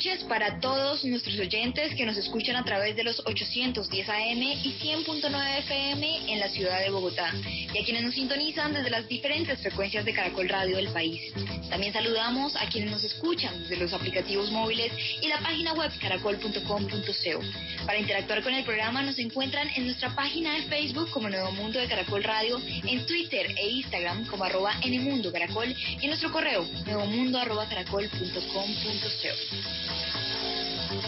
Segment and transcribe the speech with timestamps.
[0.00, 4.74] Noches para todos nuestros oyentes que nos escuchan a través de los 810 AM y
[4.80, 9.60] 100.9 FM en la ciudad de Bogotá y a quienes nos sintonizan desde las diferentes
[9.60, 11.34] frecuencias de Caracol Radio del país.
[11.68, 14.90] También saludamos a quienes nos escuchan desde los aplicativos móviles
[15.20, 17.84] y la página web caracol.com.co.
[17.84, 21.78] Para interactuar con el programa nos encuentran en nuestra página de Facebook como Nuevo Mundo
[21.78, 26.66] de Caracol Radio, en Twitter e Instagram como arroba Nmundo Caracol y en nuestro correo
[26.86, 27.66] nuevomundo arroba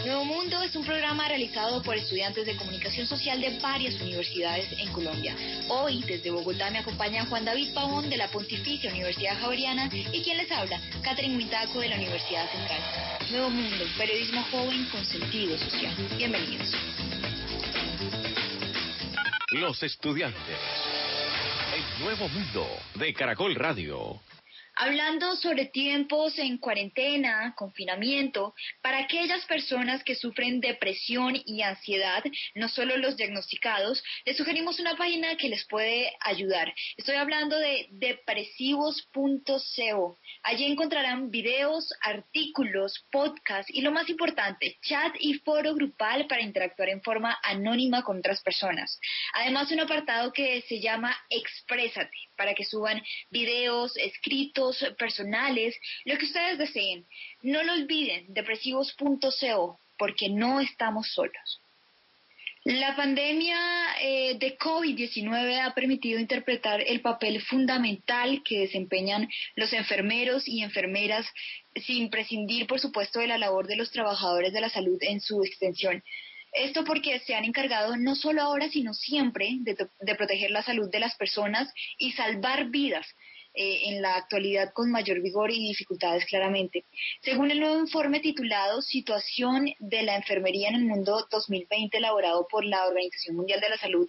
[0.05, 4.91] Nuevo Mundo es un programa realizado por estudiantes de comunicación social de varias universidades en
[4.91, 5.35] Colombia.
[5.69, 10.37] Hoy, desde Bogotá, me acompaña Juan David Pavón de la Pontificia Universidad Javeriana y quien
[10.37, 12.81] les habla, Catherine Huitaco de la Universidad Central.
[13.31, 15.95] Nuevo Mundo, periodismo joven con sentido social.
[16.17, 16.69] Bienvenidos.
[19.51, 20.57] Los estudiantes.
[21.75, 24.19] El Nuevo Mundo de Caracol Radio.
[24.75, 32.23] Hablando sobre tiempos en cuarentena, confinamiento, para aquellas personas que sufren depresión y ansiedad,
[32.55, 36.73] no solo los diagnosticados, les sugerimos una página que les puede ayudar.
[36.97, 40.17] Estoy hablando de depresivos.co.
[40.41, 46.89] Allí encontrarán videos, artículos, podcasts y lo más importante, chat y foro grupal para interactuar
[46.89, 48.99] en forma anónima con otras personas.
[49.33, 52.99] Además, un apartado que se llama Exprésate, para que suban
[53.29, 54.62] videos, escritos,
[54.97, 55.75] personales,
[56.05, 57.05] lo que ustedes deseen.
[57.41, 61.61] No lo olviden, depresivos.co, porque no estamos solos.
[62.65, 63.57] La pandemia
[63.99, 71.25] eh, de COVID-19 ha permitido interpretar el papel fundamental que desempeñan los enfermeros y enfermeras
[71.75, 75.43] sin prescindir, por supuesto, de la labor de los trabajadores de la salud en su
[75.43, 76.01] extensión.
[76.53, 81.01] Esto porque se han encargado no solo ahora, sino siempre de proteger la salud de
[81.01, 83.05] las personas y salvar vidas,
[83.55, 86.85] eh, en la actualidad con mayor vigor y dificultades claramente.
[87.21, 92.65] Según el nuevo informe titulado Situación de la Enfermería en el Mundo 2020 elaborado por
[92.65, 94.07] la Organización Mundial de la Salud,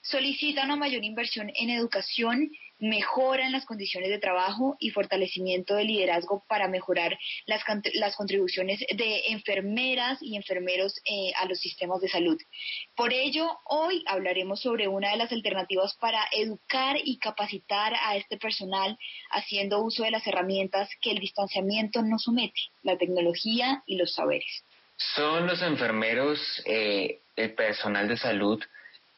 [0.00, 5.86] solicita una mayor inversión en educación, mejora en las condiciones de trabajo y fortalecimiento del
[5.86, 7.62] liderazgo para mejorar las,
[7.94, 12.40] las contribuciones de enfermeras y enfermeros eh, a los sistemas de salud.
[12.96, 18.36] Por ello, hoy hablaremos sobre una de las alternativas para educar y capacitar a este
[18.36, 18.98] personal
[19.30, 24.64] haciendo uso de las herramientas que el distanciamiento nos somete, la tecnología y los saberes.
[24.96, 28.62] Son los enfermeros, eh, el personal de salud,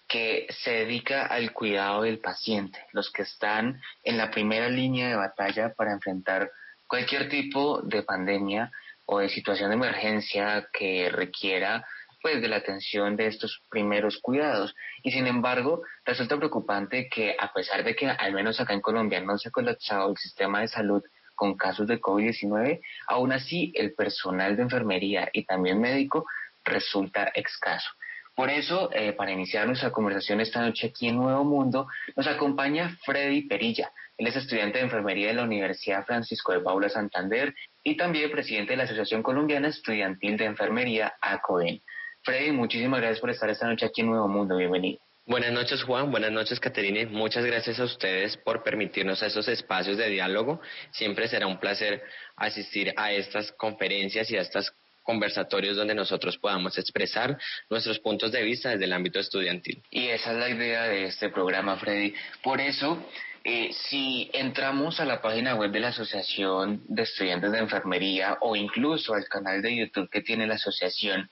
[0.09, 5.17] que se dedica al cuidado del paciente, los que están en la primera línea de
[5.17, 6.51] batalla para enfrentar
[6.87, 8.71] cualquier tipo de pandemia
[9.05, 11.85] o de situación de emergencia que requiera
[12.23, 14.75] pues de la atención de estos primeros cuidados.
[15.03, 19.21] Y sin embargo, resulta preocupante que a pesar de que al menos acá en Colombia
[19.21, 21.03] no se ha colapsado el sistema de salud
[21.37, 26.27] con casos de COVID-19, aún así el personal de enfermería y también médico
[26.65, 27.91] resulta escaso.
[28.37, 32.95] Por eso, eh, para iniciar nuestra conversación esta noche aquí en Nuevo Mundo, nos acompaña
[33.07, 33.91] Freddy Perilla.
[34.19, 38.75] Él es estudiante de enfermería de la Universidad Francisco de Paula Santander y también presidente
[38.75, 41.81] de la Asociación Colombiana Estudiantil de Enfermería, ACOEN.
[42.25, 44.55] Freddy, muchísimas gracias por estar esta noche aquí en Nuevo Mundo.
[44.59, 44.99] Bienvenido.
[45.25, 50.09] Buenas noches Juan, buenas noches Caterine, muchas gracias a ustedes por permitirnos esos espacios de
[50.09, 50.61] diálogo.
[50.93, 52.03] Siempre será un placer
[52.37, 54.73] asistir a estas conferencias y a estas
[55.07, 57.39] conversatorios donde nosotros podamos expresar
[57.71, 59.83] nuestros puntos de vista desde el ámbito estudiantil.
[59.91, 62.13] Y esa es la idea de este programa, Freddy.
[62.43, 63.03] Por eso,
[63.45, 68.57] eh, si entramos a la página web de la Asociación de Estudiantes de Enfermería o
[68.57, 71.31] incluso al canal de YouTube que tiene la asociación,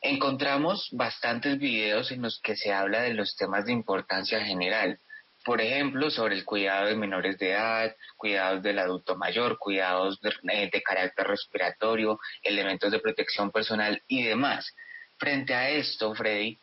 [0.00, 4.98] encontramos bastantes videos en los que se habla de los temas de importancia general
[5.44, 10.32] por ejemplo, sobre el cuidado de menores de edad, cuidados del adulto mayor, cuidados de,
[10.52, 14.74] eh, carácter respiratorio, elementos de protección personal y demás.
[15.18, 16.58] Frente a esto, Freddy,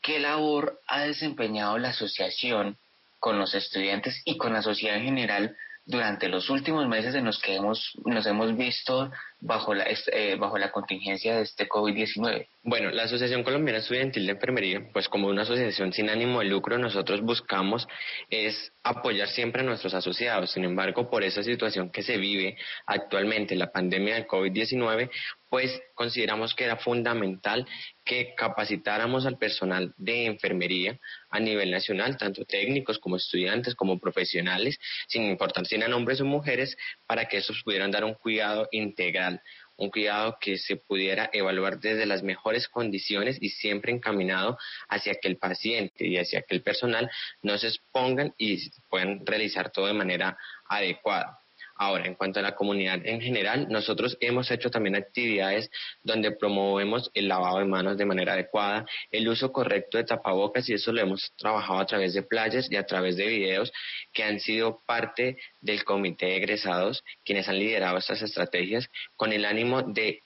[0.00, 2.78] ¿qué labor ha desempeñado la asociación
[3.18, 7.38] con los estudiantes y con la sociedad en general durante los últimos meses en los
[7.40, 9.10] que hemos, nos hemos visto
[9.42, 12.46] bajo la, eh, bajo la contingencia de este COVID-19?
[12.62, 16.78] Bueno, la Asociación Colombiana Estudiantil de Enfermería, pues como una asociación sin ánimo de lucro,
[16.78, 17.88] nosotros buscamos
[18.30, 20.52] es apoyar siempre a nuestros asociados.
[20.52, 22.56] Sin embargo, por esa situación que se vive
[22.86, 25.10] actualmente, la pandemia del COVID-19,
[25.50, 27.66] pues consideramos que era fundamental
[28.04, 30.98] que capacitáramos al personal de enfermería
[31.30, 34.78] a nivel nacional, tanto técnicos como estudiantes, como profesionales,
[35.08, 39.31] sin importar si eran hombres o mujeres, para que esos pudieran dar un cuidado integral
[39.76, 44.58] un cuidado que se pudiera evaluar desde las mejores condiciones y siempre encaminado
[44.88, 47.10] hacia que el paciente y hacia que el personal
[47.42, 50.38] no se expongan y puedan realizar todo de manera
[50.68, 51.41] adecuada.
[51.76, 55.70] Ahora, en cuanto a la comunidad en general, nosotros hemos hecho también actividades
[56.02, 60.74] donde promovemos el lavado de manos de manera adecuada, el uso correcto de tapabocas y
[60.74, 63.72] eso lo hemos trabajado a través de playas y a través de videos
[64.12, 69.44] que han sido parte del comité de egresados, quienes han liderado estas estrategias con el
[69.44, 70.20] ánimo de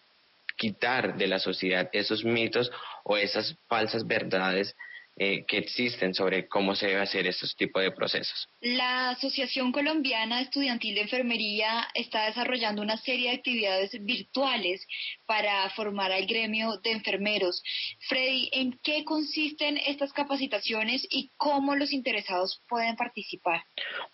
[0.57, 2.71] quitar de la sociedad esos mitos
[3.05, 4.75] o esas falsas verdades
[5.19, 8.49] eh, que existen sobre cómo se debe hacer estos tipos de procesos.
[8.61, 14.87] La Asociación Colombiana Estudiantil de Enfermería está desarrollando una serie de actividades virtuales
[15.25, 17.63] para formar al gremio de enfermeros.
[18.09, 23.63] Freddy, ¿en qué consisten estas capacitaciones y cómo los interesados pueden participar?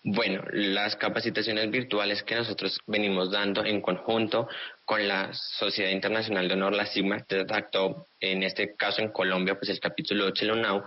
[0.03, 4.47] Bueno, las capacitaciones virtuales que nosotros venimos dando en conjunto
[4.85, 9.69] con la Sociedad Internacional de Honor, la SIGMA, redactó en este caso en Colombia, pues
[9.69, 10.83] el capítulo 8 de la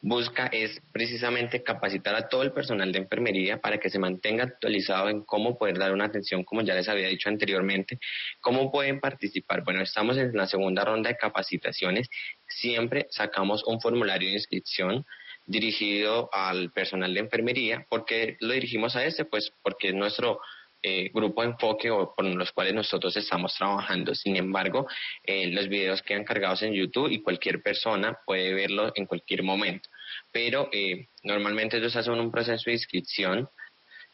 [0.00, 5.08] busca es precisamente capacitar a todo el personal de enfermería para que se mantenga actualizado
[5.08, 7.98] en cómo poder dar una atención, como ya les había dicho anteriormente,
[8.40, 9.64] cómo pueden participar.
[9.64, 12.08] Bueno, estamos en la segunda ronda de capacitaciones,
[12.48, 15.04] siempre sacamos un formulario de inscripción
[15.46, 17.84] dirigido al personal de enfermería.
[17.88, 19.24] ¿Por qué lo dirigimos a este?
[19.24, 20.40] Pues porque es nuestro
[20.82, 24.14] eh, grupo de enfoque o por los cuales nosotros estamos trabajando.
[24.14, 24.86] Sin embargo,
[25.24, 29.88] eh, los videos quedan cargados en YouTube y cualquier persona puede verlo en cualquier momento.
[30.32, 33.48] Pero eh, normalmente ellos hacen un proceso de inscripción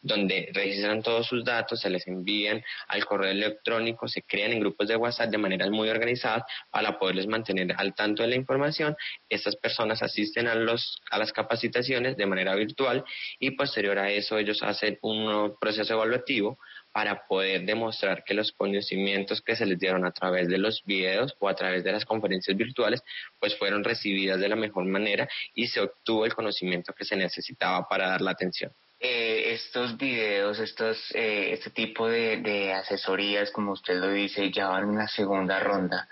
[0.01, 4.87] donde registran todos sus datos, se les envían al correo electrónico, se crean en grupos
[4.87, 8.95] de WhatsApp de manera muy organizada para poderles mantener al tanto de la información.
[9.29, 13.03] Estas personas asisten a, los, a las capacitaciones de manera virtual
[13.39, 16.57] y posterior a eso ellos hacen un proceso evaluativo
[16.91, 21.35] para poder demostrar que los conocimientos que se les dieron a través de los videos
[21.39, 23.03] o a través de las conferencias virtuales
[23.39, 27.87] pues fueron recibidas de la mejor manera y se obtuvo el conocimiento que se necesitaba
[27.87, 28.71] para dar la atención.
[28.99, 34.89] Eh, estos videos, estos, eh, este tipo de, asesorías, como usted lo dice, ya van
[34.89, 36.09] en la segunda ronda,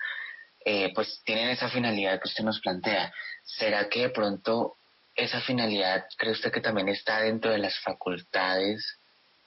[0.64, 3.12] eh, pues tienen esa finalidad que usted nos plantea.
[3.44, 4.76] ¿Será que de pronto
[5.16, 9.00] esa finalidad cree usted que también está dentro de las facultades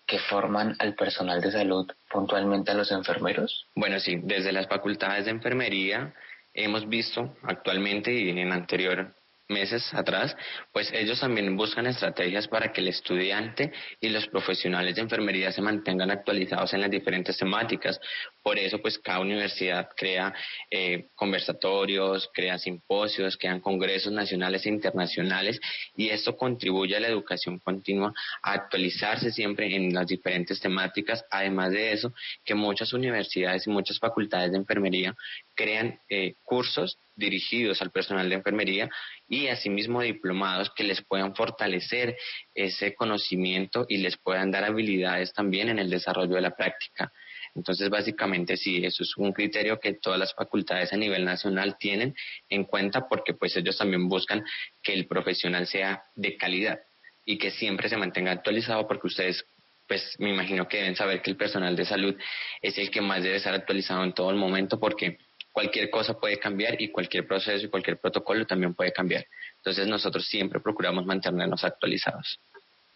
[0.04, 3.66] que forman al personal de salud, puntualmente a los enfermeros?
[3.76, 6.12] Bueno, sí, desde las facultades de enfermería
[6.54, 9.14] hemos visto actualmente y en anterior
[9.48, 10.36] meses atrás,
[10.72, 15.62] pues ellos también buscan estrategias para que el estudiante y los profesionales de enfermería se
[15.62, 17.98] mantengan actualizados en las diferentes temáticas.
[18.42, 20.34] Por eso, pues cada universidad crea
[20.70, 25.60] eh, conversatorios, crea simposios, crean congresos nacionales e internacionales
[25.96, 28.12] y esto contribuye a la educación continua,
[28.42, 31.24] a actualizarse siempre en las diferentes temáticas.
[31.30, 32.12] Además de eso,
[32.44, 35.14] que muchas universidades y muchas facultades de enfermería
[35.54, 38.88] crean eh, cursos dirigidos al personal de enfermería
[39.28, 42.16] y asimismo diplomados que les puedan fortalecer
[42.54, 47.12] ese conocimiento y les puedan dar habilidades también en el desarrollo de la práctica.
[47.54, 52.14] Entonces, básicamente sí, eso es un criterio que todas las facultades a nivel nacional tienen
[52.48, 54.44] en cuenta porque pues ellos también buscan
[54.82, 56.80] que el profesional sea de calidad
[57.24, 59.44] y que siempre se mantenga actualizado porque ustedes
[59.88, 62.14] pues me imagino que deben saber que el personal de salud
[62.60, 65.18] es el que más debe estar actualizado en todo el momento porque
[65.52, 69.26] cualquier cosa puede cambiar y cualquier proceso y cualquier protocolo también puede cambiar.
[69.56, 72.40] Entonces nosotros siempre procuramos mantenernos actualizados.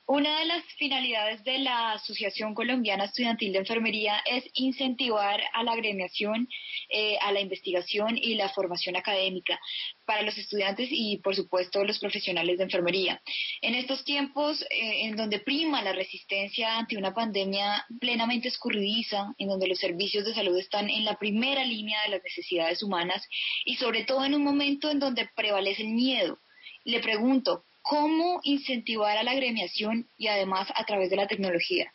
[0.07, 5.73] Una de las finalidades de la Asociación Colombiana Estudiantil de Enfermería es incentivar a la
[5.73, 6.49] agremiación,
[6.89, 9.61] eh, a la investigación y la formación académica
[10.05, 13.23] para los estudiantes y, por supuesto, los profesionales de enfermería.
[13.61, 19.49] En estos tiempos eh, en donde prima la resistencia ante una pandemia plenamente escurridiza, en
[19.49, 23.25] donde los servicios de salud están en la primera línea de las necesidades humanas
[23.65, 26.41] y sobre todo en un momento en donde prevalece el miedo,
[26.85, 31.93] le pregunto, ¿Cómo incentivar a la agremiación y además a través de la tecnología?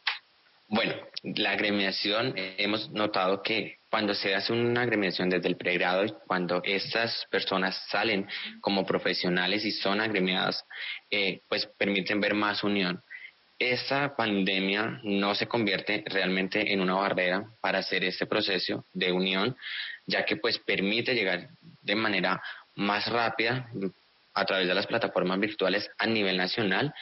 [0.70, 6.13] Bueno, la agremiación hemos notado que cuando se hace una agremiación desde el pregrado y
[6.27, 8.27] cuando estas personas salen
[8.60, 10.65] como profesionales y son agremiadas,
[11.10, 13.01] eh, pues permiten ver más unión.
[13.60, 19.56] esta pandemia no se convierte realmente en una barrera para hacer este proceso de unión,
[20.06, 21.50] ya que pues permite llegar
[21.82, 22.39] de manera
[22.75, 23.67] más rápida
[24.38, 26.94] a través de las plataformas virtuales a nivel nacional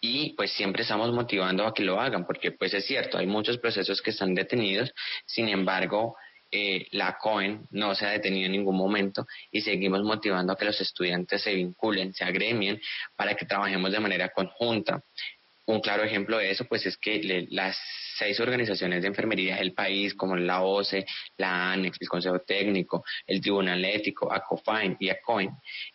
[0.00, 3.58] y pues siempre estamos motivando a que lo hagan, porque pues es cierto, hay muchos
[3.58, 4.92] procesos que están detenidos,
[5.24, 6.16] sin embargo,
[6.50, 10.64] eh, la COEN no se ha detenido en ningún momento y seguimos motivando a que
[10.64, 12.80] los estudiantes se vinculen, se agremien
[13.14, 15.00] para que trabajemos de manera conjunta.
[15.70, 17.78] Un claro ejemplo de eso, pues, es que las
[18.18, 23.40] seis organizaciones de enfermería del país, como la OCE, la ANEX, el Consejo Técnico, el
[23.40, 25.50] Tribunal Ético, ACOFAIN y ACOIN,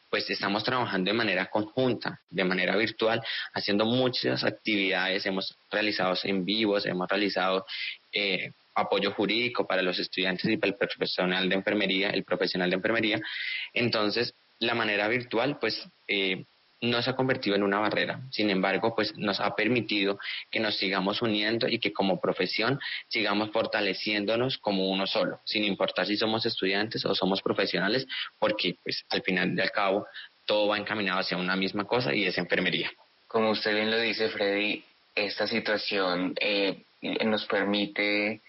[0.10, 3.22] pues estamos trabajando de manera conjunta, de manera virtual,
[3.53, 7.65] haciendo muchas actividades, hemos realizado en vivos, hemos realizado
[8.13, 12.77] eh, apoyo jurídico para los estudiantes y para el profesional de enfermería, el profesional de
[12.77, 13.20] enfermería.
[13.74, 16.46] Entonces, la manera virtual, pues, eh,
[16.82, 18.22] no se ha convertido en una barrera.
[18.32, 20.20] Sin embargo, pues nos ha permitido
[20.51, 26.05] que nos sigamos uniendo y que como profesión sigamos fortaleciéndonos como uno solo, sin importar
[26.05, 28.08] si somos estudiantes o somos profesionales,
[28.39, 30.05] porque pues al final y al cabo
[30.46, 32.91] todo va encaminado hacia una misma cosa y es enfermería.
[33.27, 34.84] Como usted bien lo dice, Freddy,
[35.15, 38.41] esta situación eh, nos permite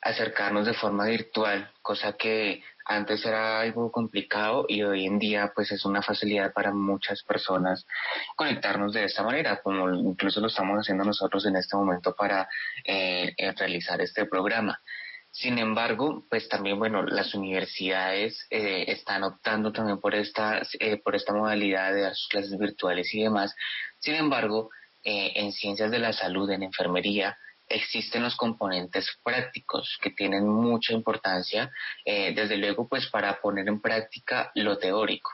[0.00, 5.70] acercarnos de forma virtual, cosa que antes era algo complicado y hoy en día pues
[5.72, 7.86] es una facilidad para muchas personas
[8.34, 12.48] conectarnos de esta manera, como incluso lo estamos haciendo nosotros en este momento para
[12.84, 14.80] eh, eh, realizar este programa.
[15.30, 20.62] Sin embargo, pues también, bueno, las universidades eh, están optando también por esta,
[21.04, 23.54] por esta modalidad de dar sus clases virtuales y demás.
[23.98, 24.70] Sin embargo,
[25.04, 27.38] en ciencias de la salud, en enfermería,
[27.68, 31.70] existen los componentes prácticos que tienen mucha importancia,
[32.04, 35.30] eh, desde luego, pues para poner en práctica lo teórico.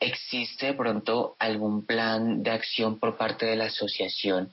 [0.00, 4.52] ¿Existe pronto algún plan de acción por parte de la asociación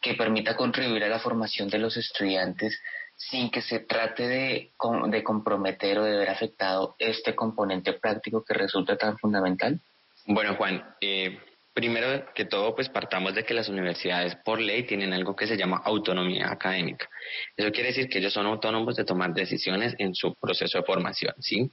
[0.00, 2.80] que permita contribuir a la formación de los estudiantes
[3.16, 4.72] sin que se trate de,
[5.08, 9.80] de comprometer o de ver afectado este componente práctico que resulta tan fundamental?
[10.26, 11.38] Bueno, Juan, eh,
[11.78, 15.56] Primero que todo, pues partamos de que las universidades por ley tienen algo que se
[15.56, 17.08] llama autonomía académica.
[17.56, 21.34] Eso quiere decir que ellos son autónomos de tomar decisiones en su proceso de formación,
[21.38, 21.70] ¿sí?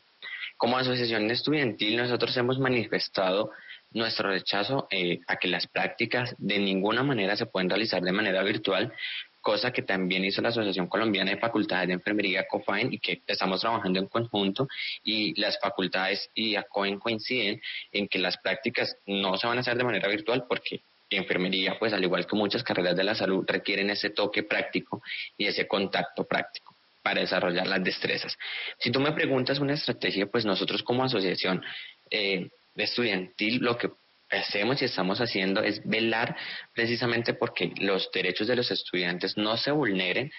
[0.57, 3.50] Como asociación estudiantil, nosotros hemos manifestado
[3.93, 8.43] nuestro rechazo eh, a que las prácticas de ninguna manera se pueden realizar de manera
[8.43, 8.93] virtual,
[9.45, 13.61] cosa que también hizo la Asociación Colombiana de Facultades de Enfermería COFAEN y que estamos
[13.61, 14.67] trabajando en conjunto
[15.03, 17.61] y las facultades y ACOEN coinciden
[17.91, 21.93] en que las prácticas no se van a hacer de manera virtual porque enfermería, pues
[21.93, 25.03] al igual que muchas carreras de la salud, requieren ese toque práctico
[25.37, 28.35] y ese contacto práctico para desarrollar las destrezas.
[28.79, 31.63] Si tú me preguntas una estrategia, pues nosotros como asociación
[32.09, 33.91] eh, estudiantil lo que
[34.29, 36.36] hacemos y estamos haciendo es velar
[36.74, 40.32] precisamente porque los derechos de los estudiantes no se vulneren,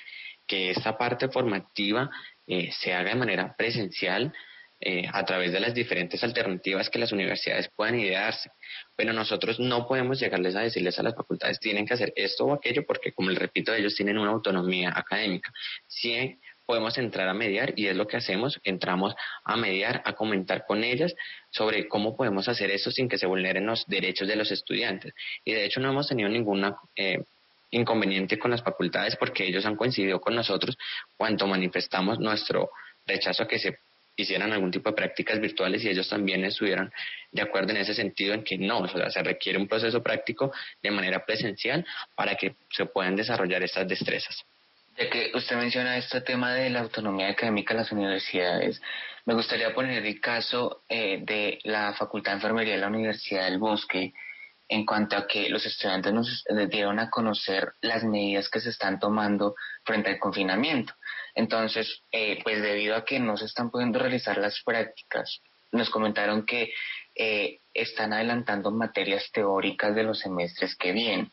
[0.47, 2.11] que esta parte formativa
[2.47, 4.33] eh, se haga de manera presencial
[4.79, 8.51] eh, a través de las diferentes alternativas que las universidades puedan idearse.
[8.95, 12.53] Pero nosotros no podemos llegarles a decirles a las facultades tienen que hacer esto o
[12.53, 15.51] aquello porque, como les repito, ellos tienen una autonomía académica.
[15.87, 20.67] Si podemos entrar a mediar y es lo que hacemos, entramos a mediar, a comentar
[20.67, 21.15] con ellas
[21.51, 25.15] sobre cómo podemos hacer eso sin que se vulneren los derechos de los estudiantes.
[25.45, 27.23] Y de hecho no hemos tenido ninguna eh,
[27.71, 30.77] inconveniente con las facultades porque ellos han coincidido con nosotros
[31.17, 32.71] cuando manifestamos nuestro
[33.07, 33.79] rechazo a que se
[34.17, 36.91] hicieran algún tipo de prácticas virtuales y ellos también estuvieran
[37.31, 40.53] de acuerdo en ese sentido en que no, o sea, se requiere un proceso práctico
[40.83, 44.45] de manera presencial para que se puedan desarrollar estas destrezas.
[44.99, 48.81] Ya que usted menciona este tema de la autonomía académica de las universidades,
[49.27, 53.59] me gustaría poner el caso eh, de la Facultad de Enfermería de la Universidad del
[53.59, 54.15] Bosque
[54.69, 58.99] en cuanto a que los estudiantes nos dieron a conocer las medidas que se están
[58.99, 60.95] tomando frente al confinamiento.
[61.35, 65.41] Entonces, eh, pues debido a que no se están pudiendo realizar las prácticas,
[65.73, 66.73] nos comentaron que
[67.15, 71.31] eh, están adelantando materias teóricas de los semestres que vienen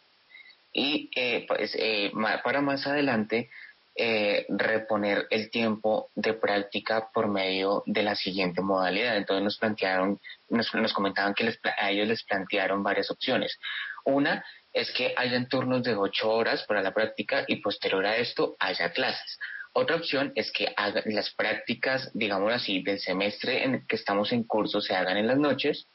[0.74, 2.12] y eh, pues, eh,
[2.44, 3.50] para más adelante
[3.96, 9.16] eh, reponer el tiempo de práctica por medio de la siguiente modalidad.
[9.16, 13.60] Entonces nos plantearon, nos, nos comentaban que les, a ellos les plantearon varias opciones.
[14.06, 18.56] Una es que hayan turnos de ocho horas para la práctica y posterior a esto
[18.60, 19.40] haya clases.
[19.74, 20.74] Otra opción es que
[21.06, 25.38] las prácticas, digamos así, del semestre en que estamos en curso se hagan en las
[25.38, 25.88] noches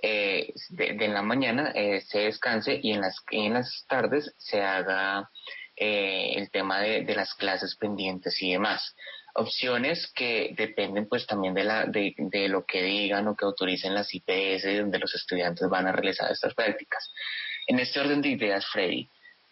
[0.00, 5.28] eh, de, la mañana eh, se descanse y en las, en las tardes se haga
[5.76, 8.94] eh, el tema de, de, las clases pendientes y demás.
[9.34, 13.94] Opciones que dependen pues también de, la, de, de lo que digan o que autoricen
[13.94, 17.12] las IPS donde los estudiantes van a realizar estas prácticas.
[17.66, 19.08] En este orden de ideas, Freddy,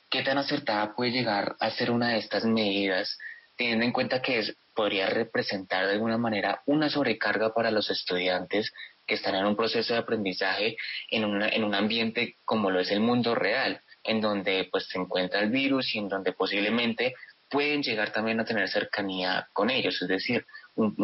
[0.09, 3.19] ¿qué tan acertada puede llegar a ser una de estas medidas,
[3.57, 4.43] teniendo en cuenta que
[4.75, 8.73] podría representar de alguna manera una sobrecarga para los estudiantes
[9.07, 10.77] que están en un proceso de aprendizaje
[11.11, 15.41] en, en un ambiente como lo es el mundo real, en donde pues se encuentra
[15.41, 17.15] el virus y en donde posiblemente
[17.49, 20.45] pueden llegar también a tener cercanía con ellos, es decir,
[20.75, 20.95] un,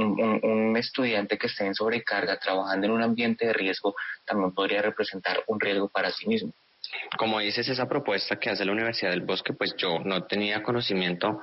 [0.43, 3.95] un, estudiante que esté en sobrecarga trabajando en un ambiente de riesgo
[4.27, 6.53] también podría representar un riesgo para sí mismo.
[7.17, 11.41] Como dices, esa propuesta que hace la Universidad del Bosque, pues yo no tenía conocimiento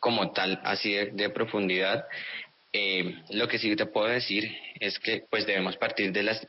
[0.00, 2.06] como tal, así de, profundidad.
[2.72, 6.46] Eh, lo que sí te puedo decir es que pues debemos partir de las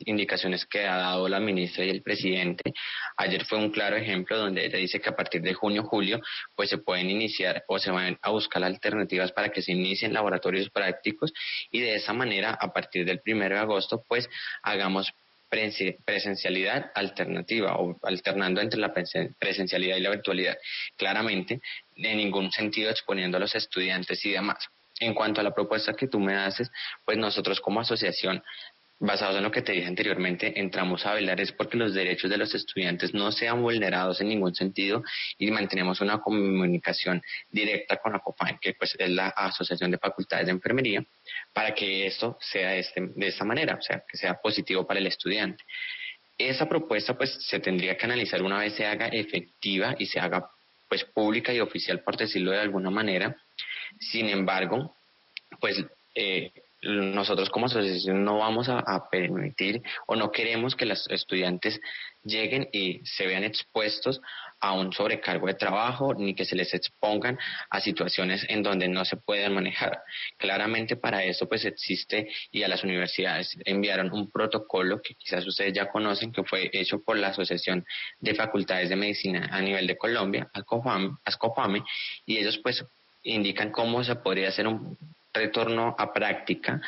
[0.00, 2.74] indicaciones que ha dado la ministra y el presidente.
[3.16, 6.20] Ayer fue un claro ejemplo donde ella dice que a partir de junio, julio,
[6.54, 10.68] pues se pueden iniciar o se van a buscar alternativas para que se inicien laboratorios
[10.68, 11.32] prácticos
[11.70, 14.28] y de esa manera, a partir del primero de agosto, pues
[14.62, 15.10] hagamos
[16.04, 20.58] presencialidad alternativa o alternando entre la presencialidad y la virtualidad.
[20.96, 21.60] Claramente,
[21.94, 24.68] en ningún sentido exponiendo a los estudiantes y demás.
[25.00, 26.70] En cuanto a la propuesta que tú me haces,
[27.04, 28.42] pues nosotros como asociación
[28.98, 32.38] basados en lo que te dije anteriormente, entramos a velar es porque los derechos de
[32.38, 35.02] los estudiantes no sean vulnerados en ningún sentido
[35.38, 40.46] y mantenemos una comunicación directa con la COFAN, que pues es la Asociación de Facultades
[40.46, 41.04] de Enfermería,
[41.52, 45.06] para que esto sea este, de esta manera, o sea, que sea positivo para el
[45.06, 45.64] estudiante.
[46.38, 50.50] Esa propuesta pues se tendría que analizar una vez se haga efectiva y se haga
[50.88, 53.36] pues pública y oficial, por decirlo de alguna manera.
[53.98, 54.94] Sin embargo,
[55.60, 56.50] pues eh,
[56.82, 61.80] nosotros como asociación no vamos a, permitir o no queremos que los estudiantes
[62.22, 64.20] lleguen y se vean expuestos
[64.60, 67.38] a un sobrecargo de trabajo ni que se les expongan
[67.70, 70.02] a situaciones en donde no se pueden manejar.
[70.38, 75.72] Claramente para eso pues existe y a las universidades enviaron un protocolo que quizás ustedes
[75.72, 77.84] ya conocen que fue hecho por la Asociación
[78.20, 81.82] de Facultades de Medicina a nivel de Colombia, ASCOFAME,
[82.24, 82.84] y ellos pues
[83.26, 84.96] indican cómo se podría hacer un
[85.32, 86.80] retorno a práctica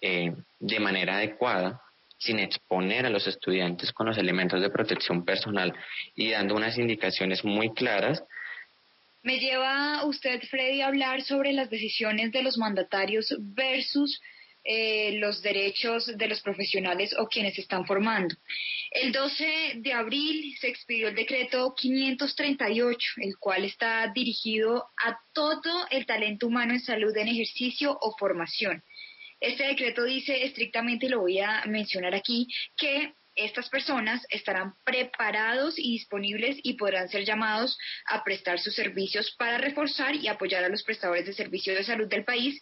[0.00, 1.80] eh, de manera adecuada
[2.18, 5.72] sin exponer a los estudiantes con los elementos de protección personal
[6.14, 8.22] y dando unas indicaciones muy claras.
[9.22, 14.20] Me lleva usted, Freddy, a hablar sobre las decisiones de los mandatarios versus
[14.64, 18.34] eh, los derechos de los profesionales o quienes están formando.
[18.92, 25.86] El 12 de abril se expidió el decreto 538, el cual está dirigido a todo
[25.90, 28.84] el talento humano en salud en ejercicio o formación.
[29.40, 32.46] Este decreto dice estrictamente, lo voy a mencionar aquí,
[32.76, 39.34] que estas personas estarán preparados y disponibles y podrán ser llamados a prestar sus servicios
[39.38, 42.60] para reforzar y apoyar a los prestadores de servicios de salud del país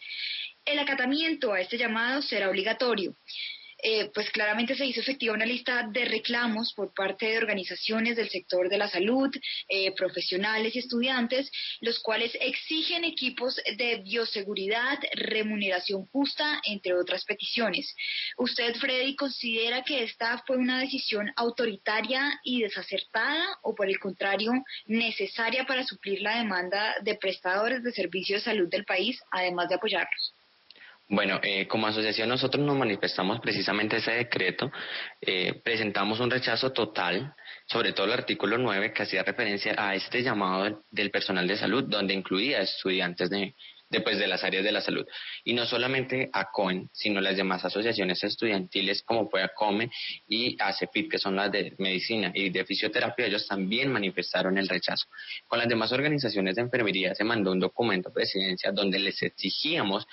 [0.64, 3.14] el acatamiento a este llamado será obligatorio.
[3.82, 8.28] Eh, pues claramente se hizo efectiva una lista de reclamos por parte de organizaciones del
[8.28, 9.30] sector de la salud,
[9.68, 17.94] eh, profesionales y estudiantes, los cuales exigen equipos de bioseguridad, remuneración justa, entre otras peticiones.
[18.36, 24.52] ¿Usted, Freddy, considera que esta fue una decisión autoritaria y desacertada o, por el contrario,
[24.86, 29.76] necesaria para suplir la demanda de prestadores de servicios de salud del país, además de
[29.76, 30.34] apoyarlos?
[31.12, 34.70] Bueno, eh, como asociación nosotros nos manifestamos precisamente ese decreto,
[35.20, 37.34] eh, presentamos un rechazo total,
[37.66, 41.82] sobre todo el artículo 9 que hacía referencia a este llamado del personal de salud,
[41.82, 43.56] donde incluía estudiantes de,
[44.04, 45.04] pues, de las áreas de la salud.
[45.42, 49.90] Y no solamente a COEN, sino las demás asociaciones estudiantiles como fue ACOME
[50.28, 55.06] y ACEFIT, que son las de medicina y de fisioterapia, ellos también manifestaron el rechazo.
[55.48, 60.06] Con las demás organizaciones de enfermería se mandó un documento a presidencia donde les exigíamos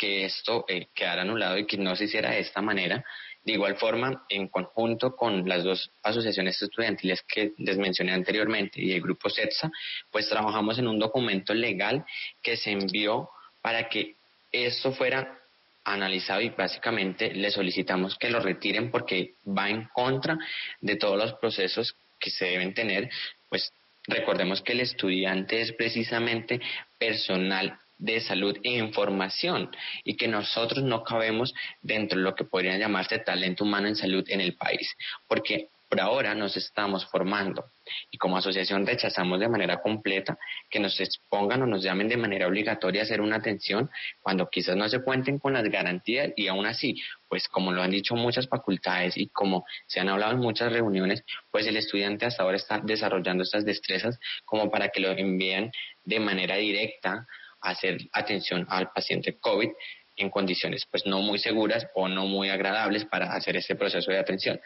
[0.00, 3.04] que esto eh, quedara anulado y que no se hiciera de esta manera.
[3.44, 8.92] De igual forma, en conjunto con las dos asociaciones estudiantiles que les mencioné anteriormente y
[8.92, 9.70] el grupo CETSA,
[10.10, 12.06] pues trabajamos en un documento legal
[12.42, 13.28] que se envió
[13.60, 14.14] para que
[14.52, 15.38] esto fuera
[15.84, 20.38] analizado y básicamente le solicitamos que lo retiren porque va en contra
[20.80, 23.10] de todos los procesos que se deben tener,
[23.50, 23.70] pues
[24.06, 26.58] recordemos que el estudiante es precisamente
[26.98, 29.70] personal de salud e información
[30.04, 34.24] y que nosotros no cabemos dentro de lo que podría llamarse talento humano en salud
[34.28, 34.96] en el país,
[35.28, 37.64] porque por ahora nos estamos formando.
[38.12, 40.38] Y como asociación rechazamos de manera completa
[40.70, 43.90] que nos expongan o nos llamen de manera obligatoria a hacer una atención
[44.22, 46.94] cuando quizás no se cuenten con las garantías y aún así,
[47.28, 51.24] pues como lo han dicho muchas facultades y como se han hablado en muchas reuniones,
[51.50, 55.72] pues el estudiante hasta ahora está desarrollando estas destrezas como para que lo envíen
[56.04, 57.26] de manera directa
[57.60, 59.70] hacer atención al paciente COVID
[60.16, 64.18] en condiciones pues no muy seguras o no muy agradables para hacer ese proceso de
[64.18, 64.60] atención.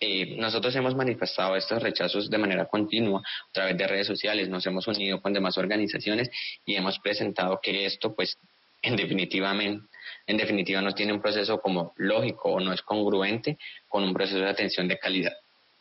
[0.00, 4.66] eh, nosotros hemos manifestado estos rechazos de manera continua a través de redes sociales, nos
[4.66, 6.30] hemos unido con demás organizaciones
[6.66, 8.36] y hemos presentado que esto, pues,
[8.82, 9.86] en definitivamente,
[10.26, 13.56] en definitiva no tiene un proceso como lógico o no es congruente
[13.88, 15.32] con un proceso de atención de calidad.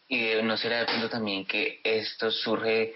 [0.08, 2.94] Y no será de pronto también que esto surge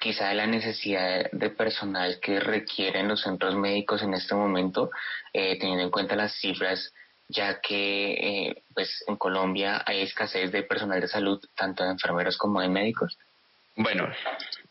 [0.00, 4.90] quizá de la necesidad de personal que requieren los centros médicos en este momento,
[5.32, 6.92] eh, teniendo en cuenta las cifras,
[7.28, 12.36] ya que eh, pues en Colombia hay escasez de personal de salud, tanto de enfermeros
[12.36, 13.18] como de médicos.
[13.78, 14.10] Bueno,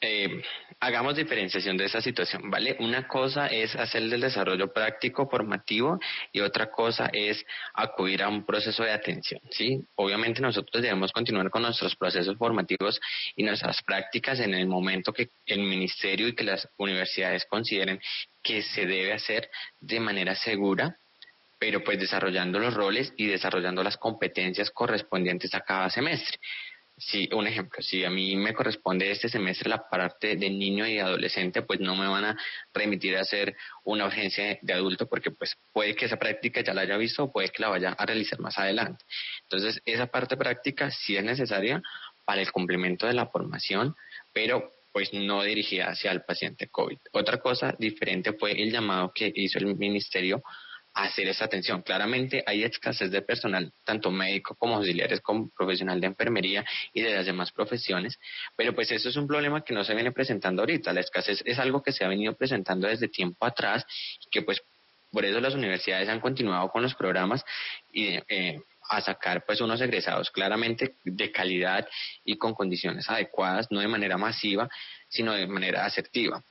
[0.01, 0.41] eh,
[0.79, 2.75] hagamos diferenciación de esa situación, ¿vale?
[2.79, 5.99] Una cosa es hacer el desarrollo práctico formativo
[6.33, 9.79] y otra cosa es acudir a un proceso de atención, ¿sí?
[9.93, 12.99] Obviamente nosotros debemos continuar con nuestros procesos formativos
[13.35, 18.01] y nuestras prácticas en el momento que el ministerio y que las universidades consideren
[18.41, 20.97] que se debe hacer de manera segura,
[21.59, 26.39] pero pues desarrollando los roles y desarrollando las competencias correspondientes a cada semestre.
[26.97, 30.97] Sí, un ejemplo, si a mí me corresponde este semestre la parte de niño y
[30.97, 32.37] adolescente, pues no me van a
[32.73, 33.53] remitir a hacer
[33.83, 37.31] una urgencia de adulto porque pues puede que esa práctica ya la haya visto o
[37.33, 39.03] puede que la vaya a realizar más adelante.
[39.43, 41.81] Entonces, esa parte práctica sí es necesaria
[42.23, 43.93] para el complemento de la formación,
[44.31, 46.97] pero pues no dirigida hacia el paciente COVID.
[47.11, 50.41] Otra cosa diferente fue el llamado que hizo el ministerio
[50.95, 51.81] hacer esa atención.
[51.81, 57.13] Claramente hay escasez de personal, tanto médico como auxiliares, como profesional de enfermería y de
[57.13, 58.17] las demás profesiones,
[58.55, 60.93] pero pues eso es un problema que no se viene presentando ahorita.
[60.93, 63.85] La escasez es algo que se ha venido presentando desde tiempo atrás
[64.25, 64.61] y que pues
[65.11, 67.43] por eso las universidades han continuado con los programas
[67.91, 71.87] y eh, a sacar pues unos egresados claramente de calidad
[72.23, 74.69] y con condiciones adecuadas, no de manera masiva,
[75.09, 76.41] sino de manera asertiva.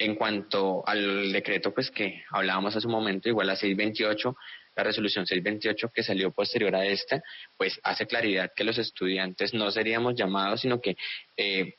[0.00, 4.34] En cuanto al decreto pues que hablábamos hace un momento, igual la 628,
[4.74, 7.22] la resolución 628 que salió posterior a esta,
[7.58, 10.96] pues hace claridad que los estudiantes no seríamos llamados, sino que
[11.36, 11.74] eh,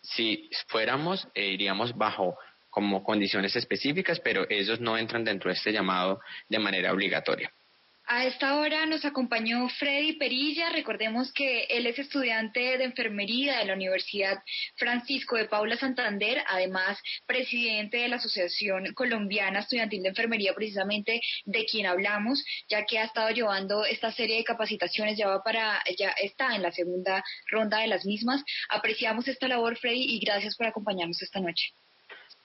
[0.00, 2.38] si fuéramos, eh, iríamos bajo
[2.70, 7.52] como condiciones específicas, pero ellos no entran dentro de este llamado de manera obligatoria.
[8.10, 10.70] A esta hora nos acompañó Freddy Perilla.
[10.70, 14.42] Recordemos que él es estudiante de enfermería de la Universidad
[14.76, 21.66] Francisco de Paula Santander, además presidente de la Asociación Colombiana Estudiantil de Enfermería, precisamente de
[21.66, 26.12] quien hablamos, ya que ha estado llevando esta serie de capacitaciones, ya va para, ya
[26.12, 28.42] está en la segunda ronda de las mismas.
[28.70, 31.74] Apreciamos esta labor, Freddy, y gracias por acompañarnos esta noche.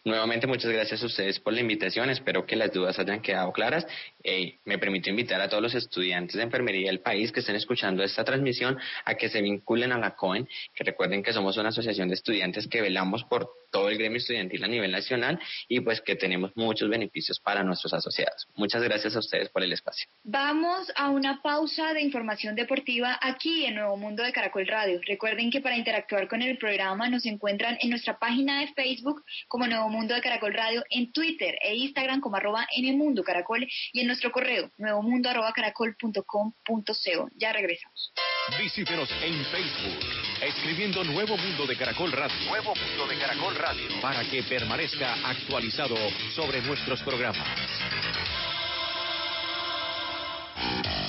[0.05, 2.09] Nuevamente, muchas gracias a ustedes por la invitación.
[2.09, 3.87] Espero que las dudas hayan quedado claras.
[4.21, 8.03] Eh, me permito invitar a todos los estudiantes de enfermería del país que estén escuchando
[8.03, 12.09] esta transmisión a que se vinculen a la COEN, que recuerden que somos una asociación
[12.09, 16.15] de estudiantes que velamos por todo el gremio estudiantil a nivel nacional y pues que
[16.15, 18.47] tenemos muchos beneficios para nuestros asociados.
[18.55, 20.07] Muchas gracias a ustedes por el espacio.
[20.23, 25.01] Vamos a una pausa de información deportiva aquí en Nuevo Mundo de Caracol Radio.
[25.05, 29.65] Recuerden que para interactuar con el programa nos encuentran en nuestra página de Facebook como
[29.65, 34.07] Nuevo Mundo de Caracol Radio, en Twitter e Instagram como arroba Mundo Caracol y en
[34.07, 37.29] nuestro correo nuevomundo arroba caracol.com.co.
[37.35, 38.13] Ya regresamos.
[38.49, 39.99] Visítenos en Facebook,
[40.41, 42.35] escribiendo Nuevo Mundo de Caracol Radio.
[42.49, 43.87] Nuevo Mundo de Caracol Radio.
[44.01, 45.95] Para que permanezca actualizado
[46.35, 47.47] sobre nuestros programas.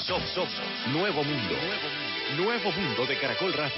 [0.07, 0.49] Sof,
[0.93, 1.57] Nuevo Mundo.
[2.37, 3.75] Nuevo Mundo de Caracol Radio.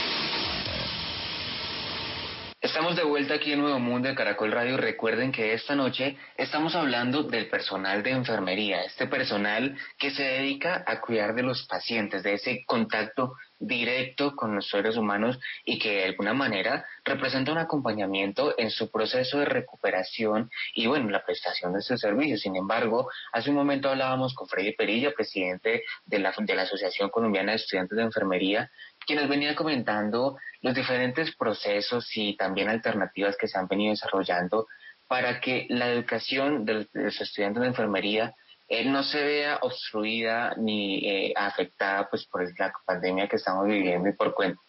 [2.66, 4.76] Estamos de vuelta aquí en Nuevo Mundo de Caracol Radio.
[4.76, 10.82] Recuerden que esta noche estamos hablando del personal de enfermería, este personal que se dedica
[10.84, 15.92] a cuidar de los pacientes, de ese contacto directo con los seres humanos y que
[15.92, 21.72] de alguna manera representa un acompañamiento en su proceso de recuperación y bueno, la prestación
[21.72, 22.40] de sus servicios.
[22.40, 27.10] Sin embargo, hace un momento hablábamos con Freddy Perilla, presidente de la, de la Asociación
[27.10, 28.72] Colombiana de Estudiantes de Enfermería,
[29.06, 34.66] quien nos venía comentando los diferentes procesos y también alternativas que se han venido desarrollando
[35.08, 38.34] para que la educación de los estudiantes de enfermería
[38.68, 44.08] eh, no se vea obstruida ni eh, afectada pues por la pandemia que estamos viviendo
[44.08, 44.60] y por cuenta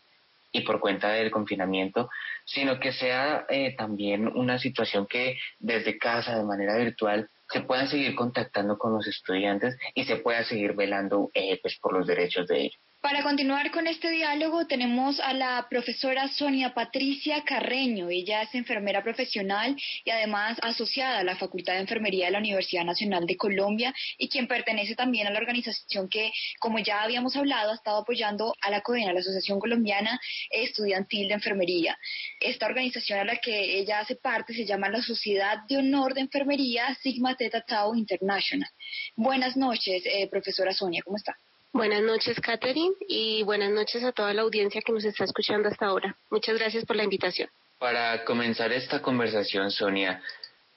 [0.50, 2.10] y por cuenta del confinamiento,
[2.45, 7.89] sino que sea eh, también una situación que desde casa, de manera virtual, se puedan
[7.89, 11.30] seguir contactando con los estudiantes y se pueda seguir velando
[11.62, 12.80] pues por los derechos de ellos.
[12.99, 18.10] Para continuar con este diálogo tenemos a la profesora Sonia Patricia Carreño.
[18.10, 22.83] Ella es enfermera profesional y además asociada a la Facultad de Enfermería de la Universidad
[22.83, 27.71] Nacional de Colombia y quien pertenece también a la organización que, como ya habíamos hablado,
[27.71, 31.97] ha estado apoyando a la CODENA, la Asociación Colombiana Estudiantil de Enfermería.
[32.39, 36.21] Esta organización a la que ella hace parte se llama la Sociedad de Honor de
[36.21, 38.69] Enfermería Sigma Theta Tau International.
[39.15, 41.38] Buenas noches, eh, profesora Sonia, ¿cómo está?
[41.73, 45.86] Buenas noches, Catherine, y buenas noches a toda la audiencia que nos está escuchando hasta
[45.86, 46.15] ahora.
[46.30, 47.49] Muchas gracias por la invitación.
[47.77, 50.21] Para comenzar esta conversación, Sonia,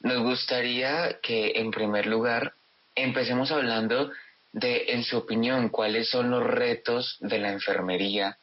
[0.00, 2.52] nos gustaría que, en primer lugar,
[2.94, 4.10] empecemos hablando
[4.52, 8.36] de, en su opinión, cuáles son los retos de la enfermería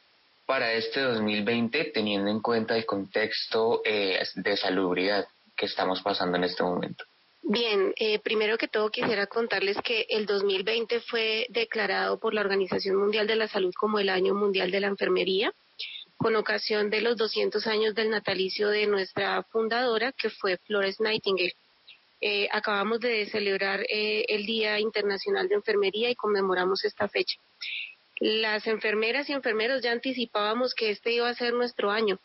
[0.46, 6.44] para este 2020, teniendo en cuenta el contexto eh, de salubridad que estamos pasando en
[6.44, 7.04] este momento.
[7.42, 12.96] Bien, eh, primero que todo quisiera contarles que el 2020 fue declarado por la Organización
[12.96, 15.52] Mundial de la Salud como el Año Mundial de la Enfermería,
[16.16, 21.54] con ocasión de los 200 años del natalicio de nuestra fundadora, que fue Flores Nightingale.
[22.20, 27.38] Eh, acabamos de celebrar eh, el Día Internacional de Enfermería y conmemoramos esta fecha.
[28.18, 32.18] Las enfermeras y enfermeros ya anticipábamos que este iba a ser nuestro año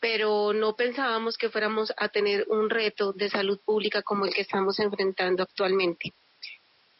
[0.00, 4.40] pero no pensábamos que fuéramos a tener un reto de salud pública como el que
[4.40, 6.12] estamos enfrentando actualmente.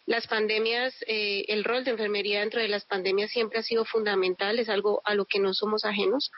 [0.06, 4.58] Las pandemias, eh, el rol de enfermería dentro de las pandemias siempre ha sido fundamental,
[4.58, 6.30] es algo a lo que no somos ajenos.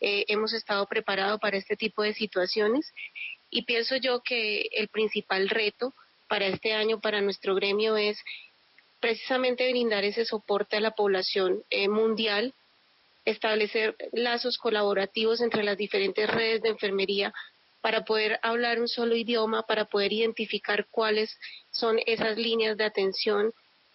[0.00, 2.92] Eh, hemos estado preparados para este tipo de situaciones
[3.50, 5.94] y pienso yo que el principal reto
[6.28, 8.18] para este año, para nuestro gremio, es
[9.00, 12.54] precisamente brindar ese soporte a la población eh, mundial
[13.24, 17.32] establecer lazos colaborativos entre las diferentes redes de enfermería
[17.80, 21.38] para poder hablar un solo idioma, para poder identificar cuáles
[21.70, 23.52] son esas líneas de atención,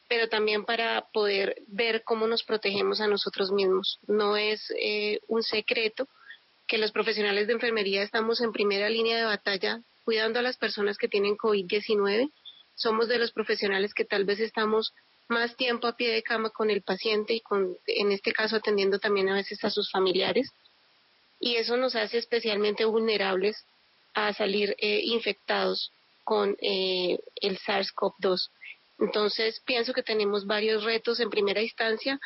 [0.08, 4.00] pero también para poder ver cómo nos protegemos a nosotros mismos.
[4.08, 6.08] No es eh, un secreto
[6.68, 10.98] que los profesionales de enfermería estamos en primera línea de batalla cuidando a las personas
[10.98, 12.32] que tienen COVID-19.
[12.76, 14.94] Somos de los profesionales que tal vez estamos
[15.28, 19.00] más tiempo a pie de cama con el paciente y con, en este caso atendiendo
[19.00, 20.52] también a veces a sus familiares.
[21.40, 23.66] Y eso nos hace especialmente vulnerables
[24.14, 25.92] a salir eh, infectados
[26.24, 28.50] con eh, el SARS-CoV-2.
[29.00, 32.20] Entonces, pienso que tenemos varios retos en primera instancia,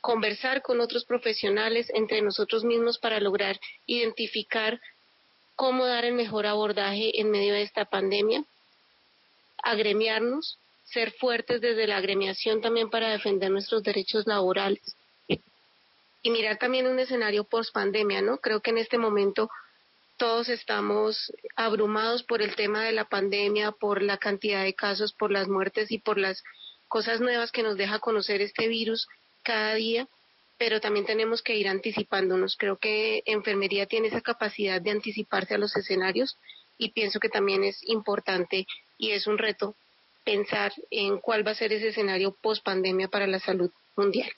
[0.00, 4.80] conversar con otros profesionales entre nosotros mismos para lograr identificar
[5.54, 8.44] cómo dar el mejor abordaje en medio de esta pandemia,
[9.62, 14.96] agremiarnos ser fuertes desde la agremiación también para defender nuestros derechos laborales.
[16.22, 18.38] Y mirar también un escenario post pandemia, ¿no?
[18.38, 19.50] Creo que en este momento
[20.16, 25.30] todos estamos abrumados por el tema de la pandemia, por la cantidad de casos, por
[25.30, 26.42] las muertes y por las
[26.88, 29.08] cosas nuevas que nos deja conocer este virus
[29.42, 30.08] cada día,
[30.56, 32.56] pero también tenemos que ir anticipándonos.
[32.56, 36.38] Creo que enfermería tiene esa capacidad de anticiparse a los escenarios
[36.78, 38.66] y pienso que también es importante
[38.96, 39.74] y es un reto
[40.24, 44.30] pensar en cuál va a ser ese escenario post pandemia para la salud mundial.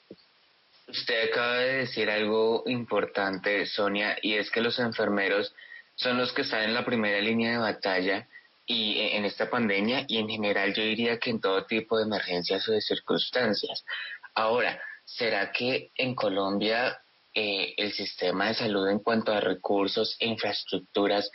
[0.89, 5.55] Usted acaba de decir algo importante, Sonia, y es que los enfermeros
[5.97, 8.29] son los que están en la primera línea de batalla
[8.67, 12.69] y en esta pandemia y en general yo diría que en todo tipo de emergencias
[12.69, 13.85] o de circunstancias.
[14.35, 17.01] Ahora, ¿será que en Colombia
[17.35, 21.31] eh, el sistema de salud en cuanto a recursos e infraestructuras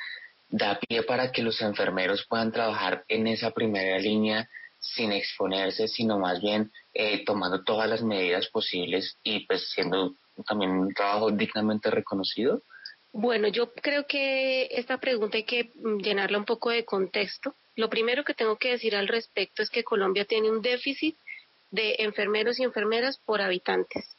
[0.51, 4.47] da pie para que los enfermeros puedan trabajar en esa primera línea
[4.79, 10.71] sin exponerse, sino más bien eh, tomando todas las medidas posibles y pues siendo también
[10.71, 12.61] un trabajo dignamente reconocido?
[13.13, 15.69] Bueno, yo creo que esta pregunta hay que
[16.01, 17.53] llenarla un poco de contexto.
[17.75, 21.15] Lo primero que tengo que decir al respecto es que Colombia tiene un déficit
[21.71, 24.15] de enfermeros y enfermeras por habitantes.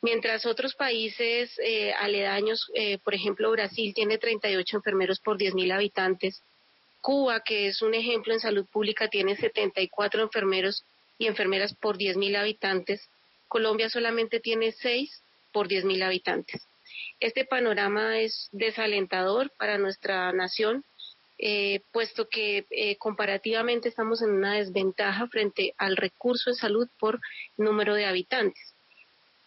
[0.00, 6.40] Mientras otros países eh, aledaños, eh, por ejemplo Brasil tiene 38 enfermeros por 10.000 habitantes,
[7.00, 10.84] Cuba, que es un ejemplo en salud pública, tiene 74 enfermeros
[11.18, 13.08] y enfermeras por 10.000 habitantes,
[13.48, 15.10] Colombia solamente tiene 6
[15.52, 16.62] por 10.000 habitantes.
[17.18, 20.84] Este panorama es desalentador para nuestra nación,
[21.38, 27.20] eh, puesto que comparativamente estamos en una desventaja frente al recurso de salud por
[27.56, 28.74] número de habitantes.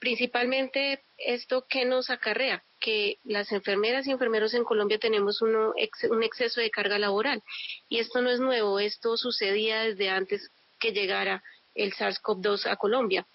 [0.02, 6.60] Principalmente esto que nos acarrea, que las enfermeras y enfermeros en Colombia tenemos un exceso
[6.60, 7.44] de carga laboral.
[7.88, 11.44] Y esto no es nuevo, esto sucedía desde antes que llegara
[11.76, 13.28] el SARS-CoV-2 a Colombia.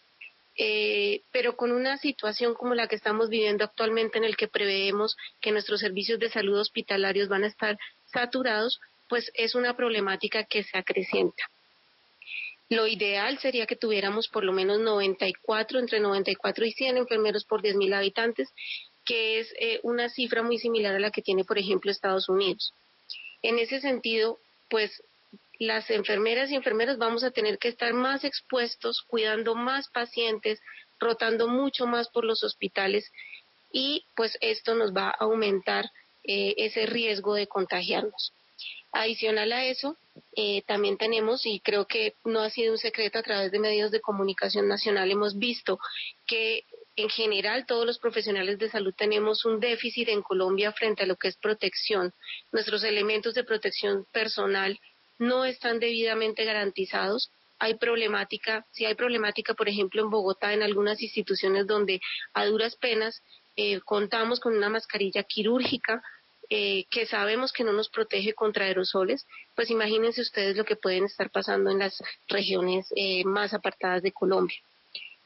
[0.58, 5.16] Eh, pero con una situación como la que estamos viviendo actualmente en el que preveemos
[5.40, 7.78] que nuestros servicios de salud hospitalarios van a estar
[8.12, 11.44] saturados, pues es una problemática que se acrecienta.
[12.68, 17.62] Lo ideal sería que tuviéramos por lo menos 94, entre 94 y 100 enfermeros por
[17.62, 18.48] 10.000 habitantes,
[19.04, 22.72] que es eh, una cifra muy similar a la que tiene, por ejemplo, Estados Unidos.
[23.42, 25.02] En ese sentido, pues
[25.58, 30.60] las enfermeras y enfermeros vamos a tener que estar más expuestos, cuidando más pacientes,
[30.98, 33.10] rotando mucho más por los hospitales
[33.72, 35.90] y pues esto nos va a aumentar
[36.24, 38.32] eh, ese riesgo de contagiarnos.
[38.92, 39.96] Adicional a eso,
[40.34, 43.90] eh, también tenemos, y creo que no ha sido un secreto a través de medios
[43.90, 45.78] de comunicación nacional, hemos visto
[46.26, 46.62] que
[46.96, 51.16] en general todos los profesionales de salud tenemos un déficit en Colombia frente a lo
[51.16, 52.12] que es protección.
[52.52, 54.78] Nuestros elementos de protección personal
[55.18, 57.30] no están debidamente garantizados.
[57.58, 62.00] Hay problemática, si hay problemática, por ejemplo, en Bogotá, en algunas instituciones donde
[62.34, 63.22] a duras penas
[63.56, 66.02] eh, contamos con una mascarilla quirúrgica
[66.50, 71.04] eh, que sabemos que no nos protege contra aerosoles, pues imagínense ustedes lo que pueden
[71.04, 74.56] estar pasando en las regiones eh, más apartadas de Colombia.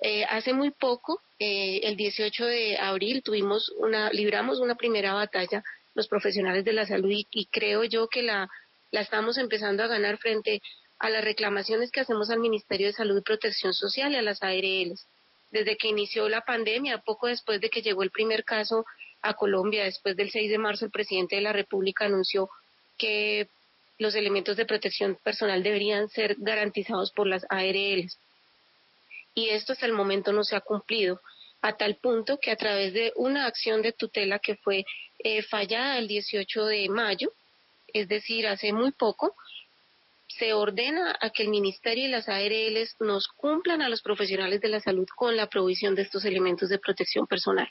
[0.03, 5.63] Eh, hace muy poco, eh, el 18 de abril, tuvimos una, libramos una primera batalla
[5.95, 8.49] los profesionales de la salud y, creo yo que la,
[8.93, 10.63] la estamos empezando a ganar frente
[10.99, 14.43] a las reclamaciones que hacemos al Ministerio de Salud y Protección Social y a las
[14.43, 15.07] ARLs.
[15.51, 18.87] Desde que inició la pandemia, poco después de que llegó el primer caso
[19.23, 22.49] a Colombia, después del 6 de marzo, el presidente de la República anunció
[22.99, 23.49] que
[23.99, 28.19] los elementos de protección personal deberían ser garantizados por las ARLs
[29.35, 31.21] y esto hasta el momento no se ha cumplido
[31.63, 34.85] a tal punto que a través de una acción de tutela que fue
[35.19, 37.33] eh, fallada el 18 de mayo,
[37.93, 39.35] es decir, hace muy poco,
[40.29, 44.69] se ordena a que el Ministerio y las ARLs nos cumplan a los profesionales de
[44.69, 47.69] la salud con la provisión de estos elementos de protección personal.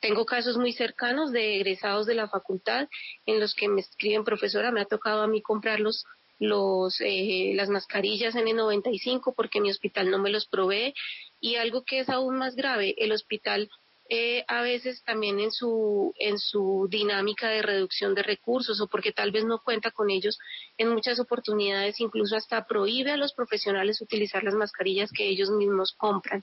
[0.00, 2.88] Tengo casos muy cercanos de egresados de la facultad
[3.26, 6.04] en los que me escriben, profesora, me ha tocado a mí comprarlos
[6.38, 10.94] los, eh, las mascarillas N95 porque mi hospital no me los provee
[11.40, 13.68] y algo que es aún más grave, el hospital
[14.10, 19.12] eh, a veces también en su, en su dinámica de reducción de recursos o porque
[19.12, 20.38] tal vez no cuenta con ellos,
[20.78, 25.92] en muchas oportunidades incluso hasta prohíbe a los profesionales utilizar las mascarillas que ellos mismos
[25.92, 26.42] compran.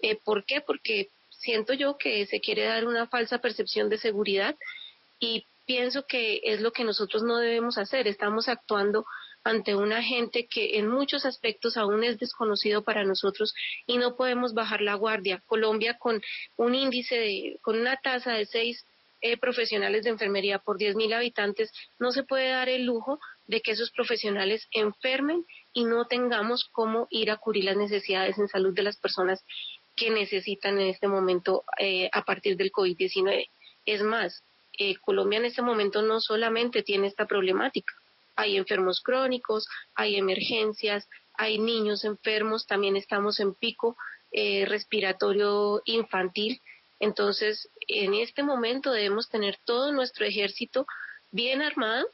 [0.00, 0.60] Eh, ¿Por qué?
[0.60, 1.08] Porque
[1.42, 4.56] siento yo que se quiere dar una falsa percepción de seguridad
[5.18, 8.06] y pienso que es lo que nosotros no debemos hacer.
[8.06, 9.04] Estamos actuando
[9.44, 13.54] ante un agente que en muchos aspectos aún es desconocido para nosotros
[13.86, 15.42] y no podemos bajar la guardia.
[15.46, 16.22] Colombia con
[16.56, 18.84] un índice de, con una tasa de seis
[19.24, 23.70] eh, profesionales de enfermería por 10.000 habitantes, no se puede dar el lujo de que
[23.70, 28.82] esos profesionales enfermen y no tengamos cómo ir a cubrir las necesidades en salud de
[28.82, 29.44] las personas
[29.96, 33.48] que necesitan en este momento eh, a partir del COVID-19.
[33.86, 34.42] Es más,
[34.78, 37.92] eh, Colombia en este momento no solamente tiene esta problemática,
[38.36, 43.96] hay enfermos crónicos, hay emergencias, hay niños enfermos, también estamos en pico
[44.32, 46.60] eh, respiratorio infantil.
[46.98, 50.86] Entonces, en este momento debemos tener todo nuestro ejército
[51.30, 52.06] bien armado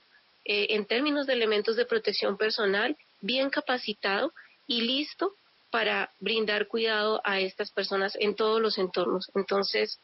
[0.50, 4.32] en términos de elementos de protección personal, bien capacitado
[4.66, 5.34] y listo
[5.70, 9.30] para brindar cuidado a estas personas en todos los entornos.
[9.34, 9.98] Entonces,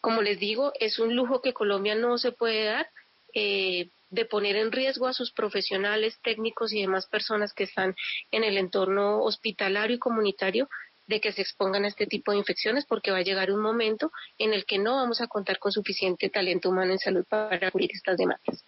[0.00, 2.88] como les digo, es un lujo que Colombia no se puede dar
[3.34, 7.94] eh, de poner en riesgo a sus profesionales, técnicos y demás personas que están
[8.30, 10.68] en el entorno hospitalario y comunitario
[11.06, 14.12] de que se expongan a este tipo de infecciones porque va a llegar un momento
[14.38, 17.90] en el que no vamos a contar con suficiente talento humano en salud para cubrir
[17.92, 18.64] estas demandas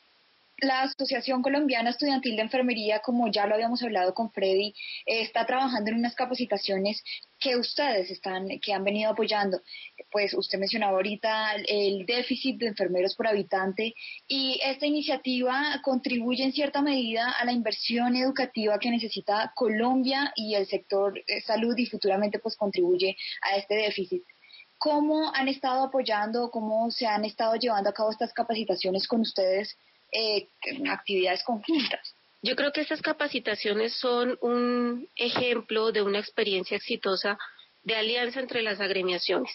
[0.62, 4.74] la Asociación Colombiana Estudiantil de Enfermería, como ya lo habíamos hablado con Freddy,
[5.06, 7.02] eh, está trabajando en unas capacitaciones
[7.38, 9.60] que ustedes están, que han venido apoyando.
[10.10, 13.94] Pues usted mencionaba ahorita el déficit de enfermeros por habitante
[14.28, 20.54] y esta iniciativa contribuye en cierta medida a la inversión educativa que necesita Colombia y
[20.54, 24.22] el sector eh, salud y futuramente pues contribuye a este déficit.
[24.76, 29.76] ¿Cómo han estado apoyando, cómo se han estado llevando a cabo estas capacitaciones con ustedes
[30.12, 30.48] eh,
[30.88, 32.14] actividades conjuntas.
[32.42, 37.38] Yo creo que estas capacitaciones son un ejemplo de una experiencia exitosa
[37.84, 39.52] de alianza entre las agremiaciones.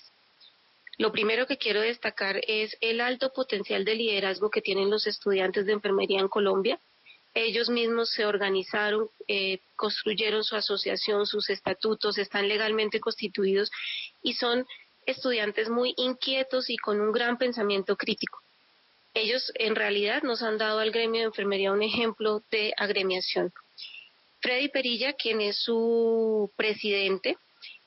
[0.97, 5.65] Lo primero que quiero destacar es el alto potencial de liderazgo que tienen los estudiantes
[5.65, 6.79] de enfermería en Colombia.
[7.33, 13.71] Ellos mismos se organizaron, eh, construyeron su asociación, sus estatutos, están legalmente constituidos
[14.21, 14.65] y son
[15.05, 18.44] estudiantes muy inquietos y con un gran pensamiento crítico
[19.15, 23.51] ellos en realidad nos han dado al gremio de enfermería un ejemplo de agremiación.
[24.41, 27.37] Freddy Perilla, quien es su presidente,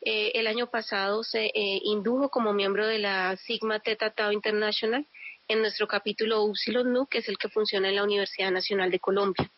[0.01, 5.07] eh, el año pasado se eh, indujo como miembro de la Sigma Theta Tau International
[5.49, 8.99] en nuestro capítulo Upsilon Nu, que es el que funciona en la Universidad Nacional de
[8.99, 9.51] Colombia.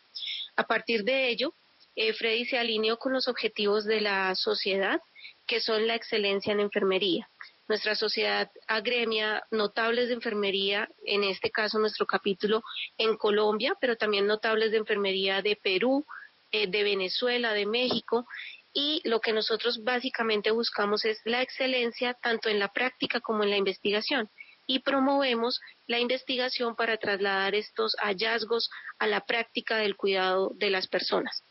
[0.55, 1.53] A partir de ello,
[1.95, 5.01] eh, Freddy se alineó con los objetivos de la sociedad,
[5.47, 7.27] que son la excelencia en enfermería.
[7.71, 12.63] Nuestra sociedad agremia notables de enfermería, en este caso nuestro capítulo
[12.97, 16.05] en Colombia, pero también notables de enfermería de Perú,
[16.51, 18.27] eh, de Venezuela, de México,
[18.73, 23.51] y lo que nosotros básicamente buscamos es la excelencia tanto en la práctica como en
[23.51, 24.29] la investigación.
[24.67, 28.69] y promovemos la investigación para trasladar estos hallazgos
[28.99, 31.43] a la práctica del cuidado de las personas.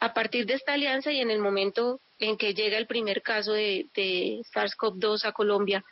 [0.00, 3.52] A partir de esta alianza y en el momento en que llega el primer caso
[3.52, 3.86] de,
[4.54, 5.84] SARS-CoV-2 a Colombia,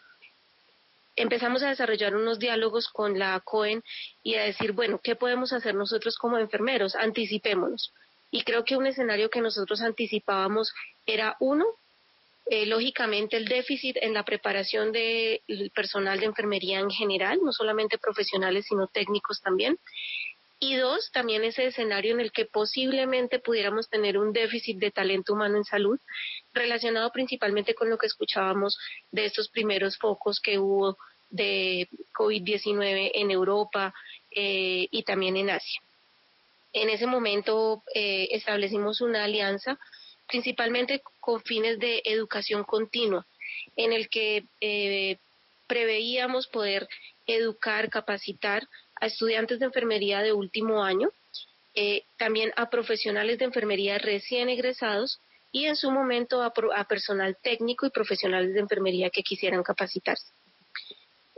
[1.15, 3.83] empezamos a desarrollar unos diálogos con la COEN
[4.23, 6.95] y a decir, bueno, ¿qué podemos hacer nosotros como enfermeros?
[6.95, 7.93] Anticipémonos.
[8.31, 10.73] Y creo que un escenario que nosotros anticipábamos
[11.05, 11.67] era uno,
[12.51, 17.99] eh, lógicamente el déficit en la preparación del personal de enfermería en general, no solamente
[17.99, 19.79] profesionales, sino técnicos también.
[20.61, 25.35] Y dos, también ese escenario en el que posiblemente pudiéramos tener un déficit de talento
[25.35, 26.01] humano en salud,
[26.53, 28.77] relacionado principalmente con lo que escuchábamos
[29.13, 30.97] de estos primeros focos que hubo
[31.31, 33.95] de COVID-19 en Europa
[34.35, 35.81] eh, y también en Asia.
[36.73, 39.79] En ese momento eh, establecimos una alianza
[40.27, 43.27] principalmente con fines de educación continua,
[43.77, 45.17] en el que eh,
[45.67, 46.89] preveíamos poder
[47.27, 48.67] educar, capacitar
[49.01, 51.11] a estudiantes de enfermería de último año,
[51.75, 55.21] eh, también a profesionales de enfermería recién egresados
[55.53, 60.33] y en su momento a personal técnico y profesionales de enfermería que quisieran capacitarse.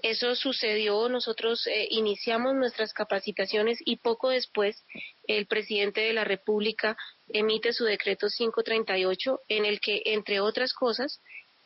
[0.03, 4.83] Eso sucedió, nosotros eh, iniciamos nuestras capacitaciones y poco después
[5.27, 6.97] el presidente de la República
[7.29, 11.21] emite su decreto 538 en el que, entre otras cosas,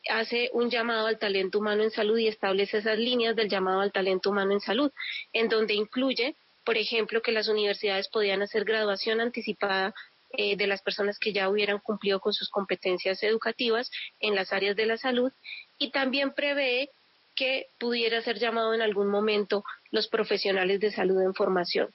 [0.09, 3.93] hace un llamado al talento humano en salud y establece esas líneas del llamado al
[3.93, 4.91] talento humano en salud,
[5.33, 6.35] en donde incluye,
[6.65, 9.95] por ejemplo, que las universidades podían hacer graduación anticipada
[10.37, 13.91] eh, de las personas que ya hubieran cumplido con sus competencias educativas
[14.21, 15.33] en las áreas de la salud
[15.79, 16.91] y también prevé
[17.37, 21.89] que pudiera ser llamado en algún momento los profesionales de salud en formación.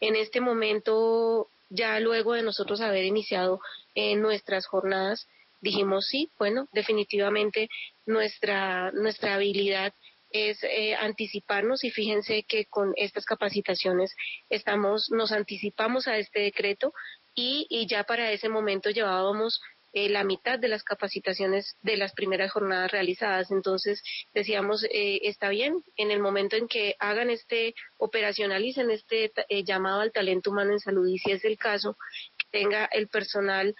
[0.00, 3.60] En este momento, ya luego de nosotros haber iniciado
[3.94, 5.26] en nuestras jornadas,
[5.64, 7.68] dijimos sí, bueno, definitivamente
[8.06, 9.92] nuestra, nuestra habilidad
[10.30, 14.14] es eh, anticiparnos y fíjense que con estas capacitaciones
[14.50, 16.92] estamos, nos anticipamos a este decreto
[17.34, 19.60] y, ya para ese momento llevábamos
[19.92, 23.50] eh, la mitad de las capacitaciones de las primeras jornadas realizadas.
[23.50, 24.02] Entonces
[24.32, 30.00] decíamos, eh, está bien, en el momento en que hagan este, operacionalicen este eh, llamado
[30.00, 31.96] al talento humano en salud y si es el caso,
[32.38, 33.74] que tenga el personal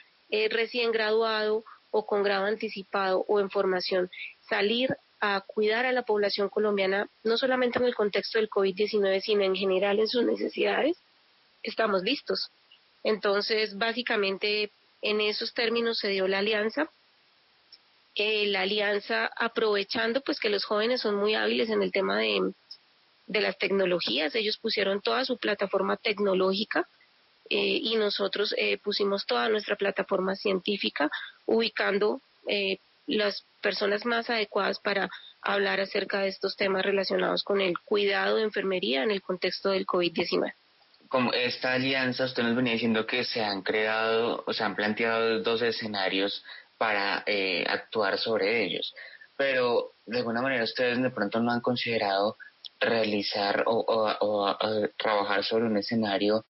[0.51, 1.65] recién graduado
[1.97, 4.11] o con grado anticipado o en formación,
[4.49, 9.45] salir a cuidar a la población colombiana, no solamente en el contexto del COVID-19, sino
[9.45, 10.97] en general en sus necesidades,
[11.63, 12.51] estamos listos.
[13.05, 14.73] Entonces, básicamente,
[15.03, 16.91] en esos términos se dio la alianza.
[18.17, 22.53] Eh, la alianza aprovechando pues que los jóvenes son muy hábiles en el tema de,
[23.29, 26.89] de las tecnologías, ellos pusieron toda su plataforma tecnológica
[27.51, 31.11] eh, y nosotros eh, pusimos toda nuestra plataforma científica
[31.47, 32.21] ubicando
[33.07, 35.09] las personas más adecuadas para
[35.41, 39.87] hablar acerca de estos temas relacionados con el cuidado de enfermería en el contexto del
[39.87, 40.53] COVID-19
[41.15, 45.39] como esta alianza, usted nos venía diciendo que se han creado o se han planteado
[45.43, 46.43] dos escenarios
[46.77, 48.93] para eh, actuar sobre ellos,
[49.37, 52.37] pero de alguna manera ustedes de pronto no han considerado
[52.81, 54.57] realizar o,
[54.99, 56.47] trabajar sobre un escenario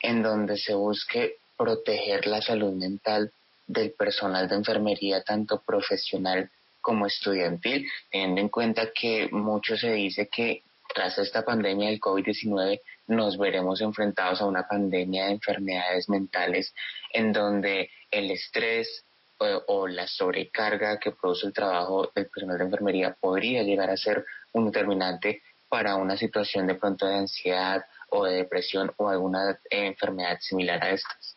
[0.00, 3.32] en donde se busque proteger la salud mental
[3.66, 10.28] del personal de enfermería, tanto profesional como estudiantil, teniendo en cuenta que mucho se dice
[10.28, 16.74] que tras esta pandemia del COVID-19 nos veremos enfrentados a una pandemia de enfermedades mentales
[17.12, 19.04] en donde el estrés
[19.38, 24.24] o, la sobrecarga que produce el trabajo del personal de enfermería podría llegar a ser
[24.52, 30.38] un determinante para una situación de pronto de ansiedad o de depresión o alguna enfermedad
[30.40, 31.36] similar a estas.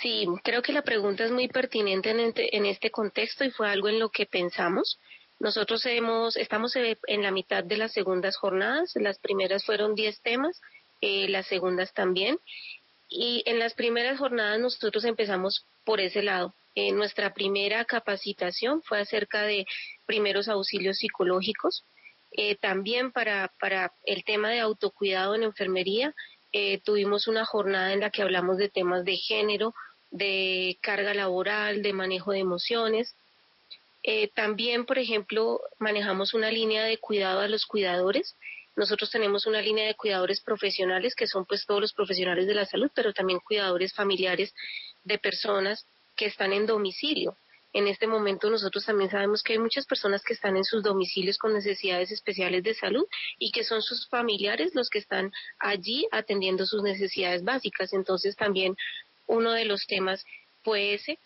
[0.00, 2.10] Sí, creo que la pregunta es muy pertinente
[2.56, 4.98] en este, contexto y fue algo en lo que pensamos.
[5.38, 8.92] Nosotros hemos, estamos en la mitad de las segundas jornadas.
[8.94, 10.60] Las primeras fueron 10 temas,
[11.00, 12.38] eh, las segundas también.
[13.10, 16.54] Y en las primeras jornadas nosotros empezamos por ese lado.
[16.74, 19.66] Eh, nuestra primera capacitación fue acerca de
[20.06, 21.84] primeros auxilios psicológicos.
[22.32, 26.14] Eh, también para, para el tema de autocuidado en enfermería,
[26.84, 29.72] tuvimos una jornada en la que hablamos de temas de género,
[30.10, 33.14] de carga laboral, de manejo de emociones.
[34.02, 38.34] Eh, también, por ejemplo, manejamos una línea de cuidado a los cuidadores.
[38.76, 42.66] Nosotros tenemos una línea de cuidadores profesionales, que son pues todos los profesionales de la
[42.66, 44.54] salud, pero también cuidadores familiares
[45.04, 47.36] de personas que están en domicilio.
[47.72, 51.38] En este momento nosotros también sabemos que hay muchas personas que están en sus domicilios
[51.38, 53.06] con necesidades especiales de salud
[53.38, 57.92] y que son sus familiares los que están allí atendiendo sus necesidades básicas.
[57.92, 58.76] Entonces también
[59.26, 60.24] uno de los temas
[60.62, 61.18] fue ese,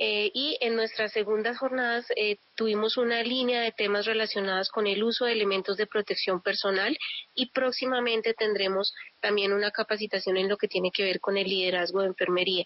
[0.00, 5.02] Eh, y en nuestras segundas jornadas eh, tuvimos una línea de temas relacionados con el
[5.02, 6.96] uso de elementos de protección personal
[7.34, 12.02] y próximamente tendremos también una capacitación en lo que tiene que ver con el liderazgo
[12.02, 12.64] de enfermería.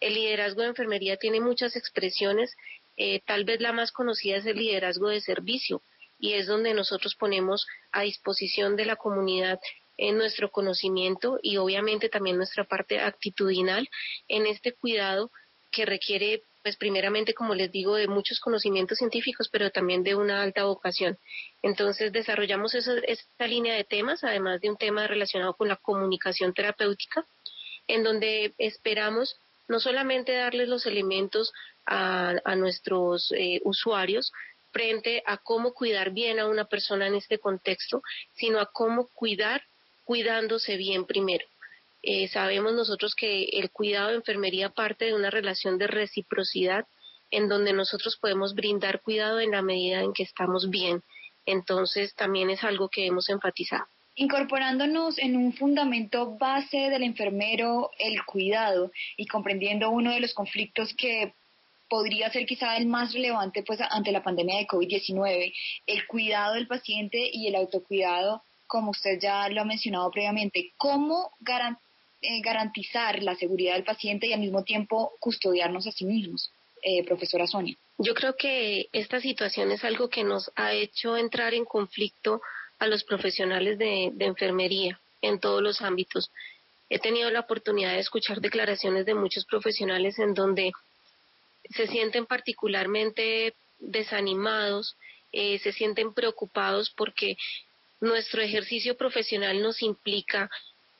[0.00, 2.54] El liderazgo de enfermería tiene muchas expresiones,
[2.96, 5.82] eh, tal vez la más conocida es el liderazgo de servicio
[6.18, 9.60] y es donde nosotros ponemos a disposición de la comunidad
[9.96, 13.88] en nuestro conocimiento y obviamente también nuestra parte actitudinal
[14.28, 15.30] en este cuidado
[15.70, 20.42] que requiere pues primeramente, como les digo, de muchos conocimientos científicos, pero también de una
[20.42, 21.16] alta vocación.
[21.62, 27.24] Entonces, desarrollamos esta línea de temas, además de un tema relacionado con la comunicación terapéutica,
[27.86, 29.36] en donde esperamos
[29.68, 31.52] no solamente darles los elementos
[31.86, 34.32] a, nuestros eh, usuarios
[34.72, 38.02] frente a cómo cuidar bien a una persona en este contexto,
[38.34, 39.62] sino a cómo cuidar
[40.04, 41.46] cuidándose bien primero.
[42.02, 46.86] Eh, sabemos nosotros que el cuidado de enfermería parte de una relación de reciprocidad
[47.30, 51.02] en donde nosotros podemos brindar cuidado en la medida en que estamos bien.
[51.44, 53.86] Entonces también es algo que hemos enfatizado.
[54.18, 60.92] Incorporándonos en un fundamento base del enfermero, el cuidado, y comprendiendo uno de los conflictos
[60.94, 61.32] que
[61.88, 65.54] podría ser quizá el más relevante pues ante la pandemia de COVID-19,
[65.86, 71.30] el cuidado del paciente y el autocuidado, como usted ya lo ha mencionado previamente, ¿cómo
[71.40, 71.88] garantizar
[72.20, 76.50] eh, garantizar la seguridad del paciente y al mismo tiempo custodiarnos a sí mismos,
[76.82, 77.76] eh, profesora Sonia.
[77.96, 82.40] Yo creo que esta situación es algo que nos ha hecho entrar en conflicto
[82.78, 86.30] a los profesionales de, enfermería en todos los ámbitos.
[86.90, 90.72] He tenido la oportunidad de escuchar declaraciones de muchos profesionales en donde
[91.70, 94.96] se sienten particularmente desanimados,
[95.32, 97.36] eh, se sienten preocupados porque
[98.00, 100.50] nuestro ejercicio profesional nos implica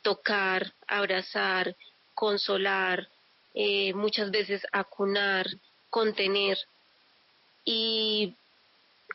[0.02, 1.74] tocar, abrazar,
[2.14, 3.08] consolar,
[3.54, 5.46] eh, muchas veces acunar,
[5.90, 6.58] contener.
[7.64, 8.34] Y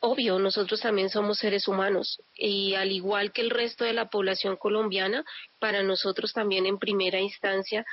[0.06, 4.58] obvio, nosotros también somos seres humanos y al igual que el resto de la población
[4.58, 5.24] colombiana,
[5.60, 7.86] para nosotros también en primera instancia,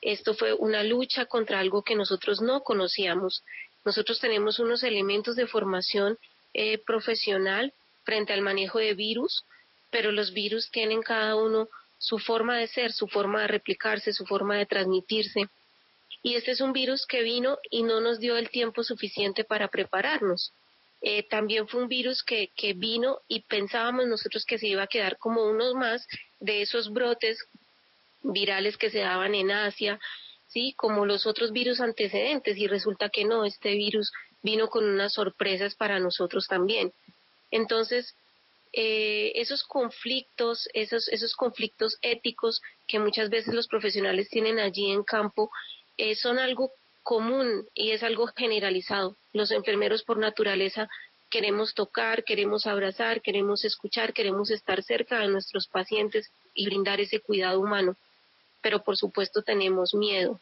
[0.00, 3.42] esto fue una lucha contra algo que nosotros no conocíamos.
[3.84, 6.18] Nosotros tenemos unos elementos de formación
[6.54, 7.72] eh, profesional
[8.04, 9.44] frente al manejo de virus,
[9.90, 14.24] pero los virus tienen cada uno su forma de ser, su forma de replicarse, su
[14.24, 15.48] forma de transmitirse.
[16.22, 19.66] Y este es un virus que vino y no nos dio el tiempo suficiente para
[19.66, 20.52] prepararnos.
[21.02, 24.88] Eh, también fue un virus que, que vino y pensábamos nosotros que se iba a
[24.88, 26.06] quedar como unos más
[26.40, 27.38] de esos brotes
[28.22, 30.00] virales que se daban en Asia,
[30.48, 35.12] sí, como los otros virus antecedentes y resulta que no, este virus vino con unas
[35.12, 36.92] sorpresas para nosotros también.
[37.50, 38.14] Entonces,
[38.72, 45.02] eh, esos conflictos, esos, esos conflictos éticos que muchas veces los profesionales tienen allí en
[45.02, 45.50] campo,
[45.96, 46.70] eh, son algo
[47.06, 49.14] común y es algo generalizado.
[49.32, 50.88] Los enfermeros por naturaleza
[51.30, 57.20] queremos tocar, queremos abrazar, queremos escuchar, queremos estar cerca de nuestros pacientes y brindar ese
[57.20, 57.94] cuidado humano,
[58.60, 60.40] pero por supuesto tenemos miedo.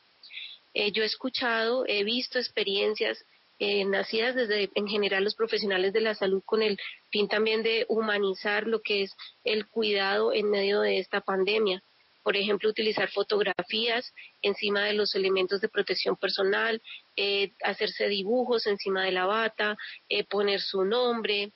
[0.72, 3.22] Eh, yo he escuchado, he visto experiencias
[3.58, 6.78] eh, nacidas desde en general los profesionales de la salud con el
[7.10, 9.12] fin también de humanizar lo que es
[9.44, 11.82] el cuidado en medio de esta pandemia.
[12.24, 14.12] Por ejemplo, utilizar fotografías
[14.42, 16.82] encima de los elementos de protección personal,
[17.16, 19.76] eh, hacerse dibujos encima de la bata,
[20.08, 21.52] eh, poner su nombre,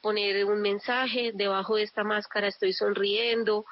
[0.00, 3.64] poner un mensaje debajo de esta máscara, estoy sonriendo,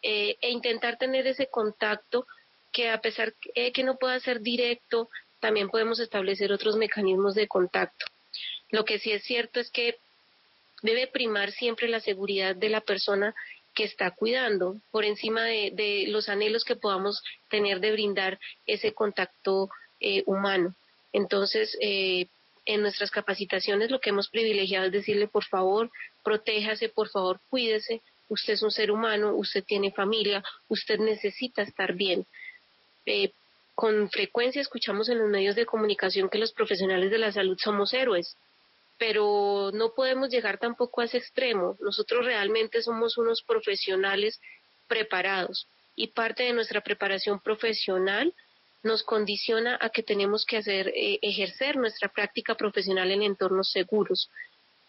[0.00, 2.26] e intentar tener ese contacto
[2.72, 3.34] que a pesar
[3.74, 8.06] que no pueda ser directo, también podemos establecer otros mecanismos de contacto.
[8.70, 9.96] Lo que sí es cierto es que
[10.82, 13.34] debe primar siempre la seguridad de la persona
[13.78, 19.70] que está cuidando por encima de, los anhelos que podamos tener de brindar ese contacto
[20.00, 20.74] eh, humano.
[21.12, 22.26] Entonces, eh,
[22.66, 25.92] en nuestras capacitaciones lo que hemos privilegiado es decirle, por favor,
[26.24, 31.92] protéjase, por favor, cuídese, usted es un ser humano, usted tiene familia, usted necesita estar
[31.92, 32.26] bien.
[33.06, 33.30] Eh,
[33.76, 37.94] con frecuencia escuchamos en los medios de comunicación que los profesionales de la salud somos
[37.94, 38.36] héroes,
[38.98, 41.76] pero no podemos llegar tampoco a ese extremo.
[41.80, 44.40] Nosotros realmente somos unos profesionales
[44.88, 48.34] preparados y parte de nuestra preparación profesional
[48.82, 54.30] nos condiciona a que tenemos que hacer eh, ejercer nuestra práctica profesional en entornos seguros.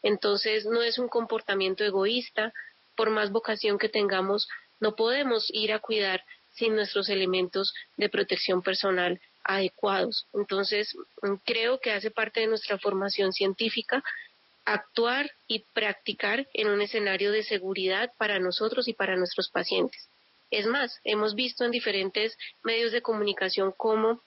[0.04, 2.54] Entonces, no es un comportamiento egoísta,
[2.96, 4.48] por más vocación que tengamos,
[4.80, 10.28] no podemos ir a cuidar sin nuestros elementos de protección personal adecuados.
[10.34, 14.04] Entonces, mm, creo que hace parte de nuestra formación científica
[14.66, 20.10] actuar y practicar en un escenario de seguridad para nosotros y para nuestros pacientes.
[20.52, 24.22] Es más, hemos visto en diferentes medios de comunicación cómo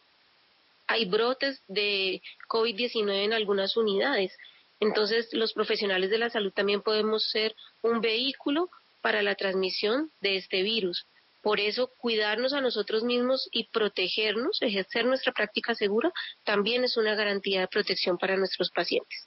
[0.86, 4.36] hay brotes de COVID-19 en algunas unidades.
[4.80, 8.68] Entonces, los profesionales de la salud también podemos ser un vehículo
[9.00, 11.06] para la transmisión de este virus.
[11.42, 16.12] Por eso, cuidarnos a nosotros mismos y protegernos, ejercer nuestra práctica segura,
[16.44, 19.26] también es una garantía de protección para nuestros pacientes.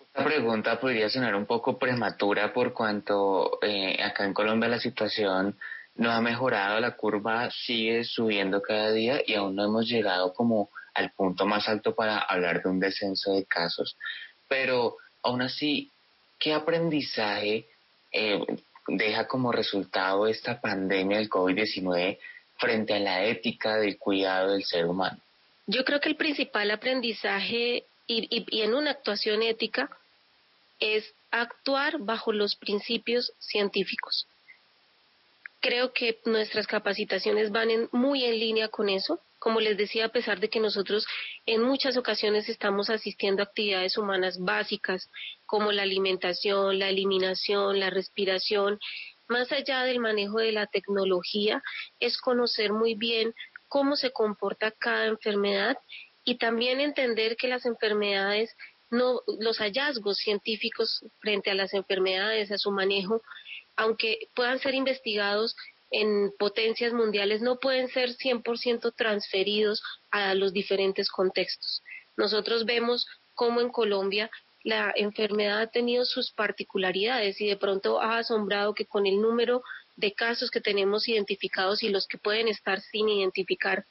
[0.00, 5.56] Esta pregunta podría sonar un poco prematura por cuanto eh, acá en Colombia la situación
[5.94, 10.70] no ha mejorado, la curva sigue subiendo cada día y aún no hemos llegado como
[10.94, 13.96] al punto más alto para hablar de un descenso de casos.
[14.48, 15.90] Pero aún así,
[16.38, 17.66] ¿qué aprendizaje
[18.12, 18.44] eh,
[18.88, 22.18] deja como resultado esta pandemia del COVID-19
[22.58, 25.18] frente a la ética del cuidado del ser humano?
[25.66, 29.88] Yo creo que el principal aprendizaje y, y, en una actuación ética
[30.80, 34.26] es actuar bajo los principios científicos.
[35.60, 39.20] Creo que nuestras capacitaciones van muy en línea con eso.
[39.40, 41.06] Como les decía, a pesar de que nosotros
[41.46, 45.10] en muchas ocasiones estamos asistiendo a actividades humanas básicas
[45.46, 48.78] como la alimentación, la eliminación, la respiración,
[49.28, 51.62] más allá del manejo de la tecnología,
[52.00, 53.32] es conocer muy bien
[53.66, 55.78] cómo se comporta cada enfermedad
[56.24, 58.54] y también entender que las enfermedades,
[58.90, 63.22] no, los hallazgos científicos frente a las enfermedades, a su manejo,
[63.76, 65.56] aunque puedan ser investigados
[65.90, 71.82] en potencias mundiales, no pueden ser 100% transferidos a los diferentes contextos.
[72.16, 74.30] Nosotros vemos cómo en Colombia
[74.62, 79.62] la enfermedad ha tenido sus particularidades y de pronto ha asombrado que con el número
[79.96, 83.84] de casos que tenemos identificados y los que pueden estar sin identificar,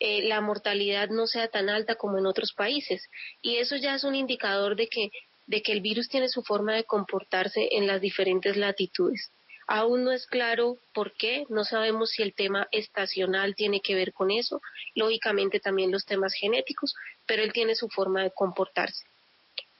[0.00, 3.08] eh, la mortalidad no sea tan alta como en otros países.
[3.42, 5.10] Y eso ya es un indicador de que,
[5.46, 9.30] de que el virus tiene su forma de comportarse en las diferentes latitudes.
[9.66, 14.12] Aún no es claro por qué, no sabemos si el tema estacional tiene que ver
[14.12, 14.60] con eso,
[14.94, 16.94] lógicamente también los temas genéticos,
[17.26, 19.04] pero él tiene su forma de comportarse.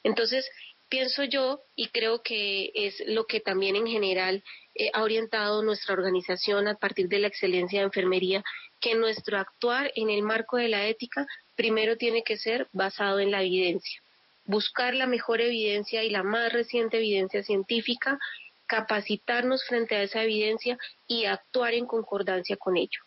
[0.03, 0.49] Entonces,
[0.89, 4.43] pienso yo y creo que es lo que también en general
[4.75, 8.45] eh, ha orientado nuestra organización a partir de la excelencia de enfermería,
[8.81, 11.27] que nuestro actuar en el marco de la ética
[11.57, 14.01] primero tiene que ser basado en la evidencia.
[14.47, 18.19] Buscar la mejor evidencia y la más reciente evidencia científica,
[18.67, 23.01] capacitarnos frente a esa evidencia y actuar en concordancia con ello.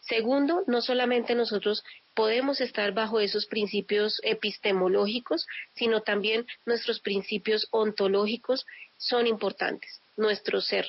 [0.00, 1.84] Segundo, no solamente nosotros
[2.14, 8.64] podemos estar bajo esos principios epistemológicos, sino también nuestros principios ontológicos
[8.96, 10.86] son importantes, nuestro ser.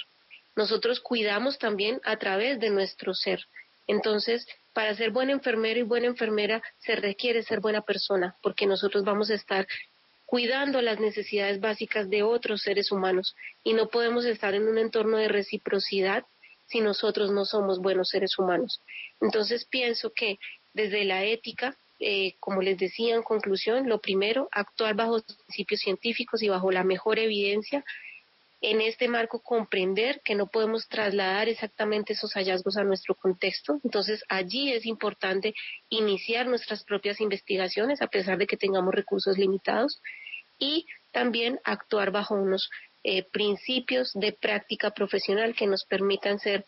[0.55, 3.45] Nosotros cuidamos también a través de nuestro ser.
[3.87, 9.03] Entonces, para ser buen enfermero y buena enfermera se requiere ser buena persona, porque nosotros
[9.03, 9.67] vamos a estar
[10.29, 15.17] cuidando las necesidades básicas de otros seres humanos y no podemos estar en un entorno
[15.17, 16.23] de reciprocidad
[16.67, 18.79] si nosotros no somos buenos seres humanos.
[19.21, 20.37] Entonces pienso que
[20.71, 26.43] desde la ética, eh, como les decía en conclusión, lo primero, actuar bajo principios científicos
[26.43, 27.83] y bajo la mejor evidencia.
[28.61, 33.79] En este marco, comprender que no podemos trasladar exactamente esos hallazgos a nuestro contexto.
[33.83, 35.55] Entonces, allí es importante
[35.89, 40.01] iniciar nuestras propias investigaciones, a pesar de que tengamos recursos limitados,
[40.59, 42.69] y también actuar bajo unos
[43.03, 46.65] eh, principios de práctica profesional que nos permitan ser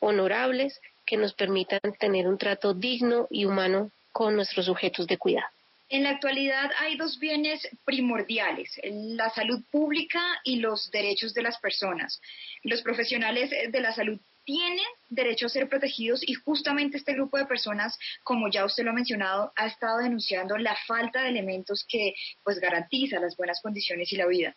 [0.00, 5.48] honorables, que nos permitan tener un trato digno y humano con nuestros sujetos de cuidado.
[5.88, 11.58] En la actualidad hay dos bienes primordiales, la salud pública y los derechos de las
[11.58, 12.20] personas.
[12.62, 17.46] Los profesionales de la salud tienen derecho a ser protegidos y justamente este grupo de
[17.46, 22.14] personas, como ya usted lo ha mencionado, ha estado denunciando la falta de elementos que
[22.44, 24.56] pues garantiza las buenas condiciones y la vida.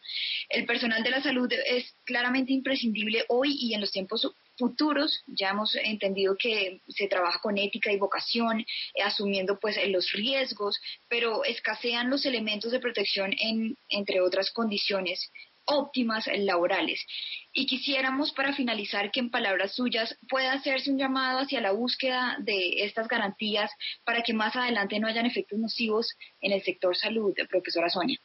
[0.49, 4.27] El personal de la salud es claramente imprescindible hoy y en los tiempos
[4.57, 5.23] futuros.
[5.27, 8.65] Ya hemos entendido que se trabaja con ética y vocación,
[9.03, 10.79] asumiendo pues los riesgos,
[11.09, 15.31] pero escasean los elementos de protección en, entre otras condiciones
[15.65, 17.05] óptimas laborales.
[17.53, 22.37] Y quisiéramos para finalizar que en palabras suyas pueda hacerse un llamado hacia la búsqueda
[22.39, 23.71] de estas garantías
[24.03, 26.07] para que más adelante no hayan efectos nocivos
[26.41, 28.17] en el sector salud, profesora Sonia.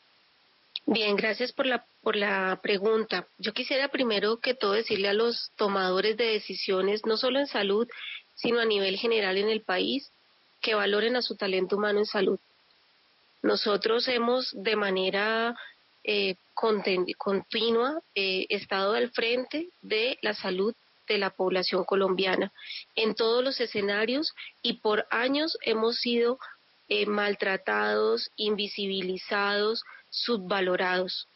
[0.86, 3.26] Bien, gracias por la, por la pregunta.
[3.36, 7.86] Yo quisiera primero que todo decirle a los tomadores de decisiones, no solo en salud,
[8.34, 10.10] sino a nivel general en el país,
[10.62, 12.38] que valoren a su talento humano en salud.
[13.42, 15.56] Nosotros hemos de manera
[16.04, 20.74] eh, continua eh, estado al frente de la salud
[21.06, 22.52] de la población colombiana
[22.94, 26.38] en todos los escenarios y por años hemos sido
[26.88, 31.26] eh, maltratados, invisibilizados, subvalorados.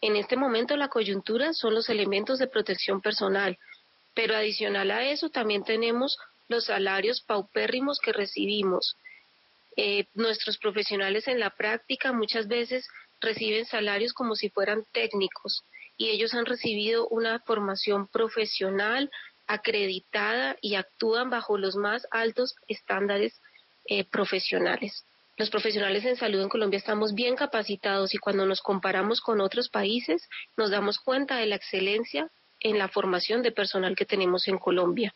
[0.00, 3.58] En este momento la coyuntura son los elementos de protección personal,
[4.14, 6.18] pero adicional a eso también tenemos
[6.48, 8.96] los salarios paupérrimos que recibimos.
[10.14, 12.86] Nuestros profesionales en la práctica muchas veces
[13.20, 15.64] reciben salarios como si fueran técnicos
[15.96, 19.10] y ellos han recibido una formación profesional
[19.46, 23.40] acreditada y actúan bajo los más altos estándares
[23.86, 25.04] eh, profesionales.
[25.36, 29.68] Los profesionales en salud en Colombia estamos bien capacitados y cuando nos comparamos con otros
[29.68, 34.58] países nos damos cuenta de la excelencia en la formación de personal que tenemos en
[34.58, 35.14] Colombia.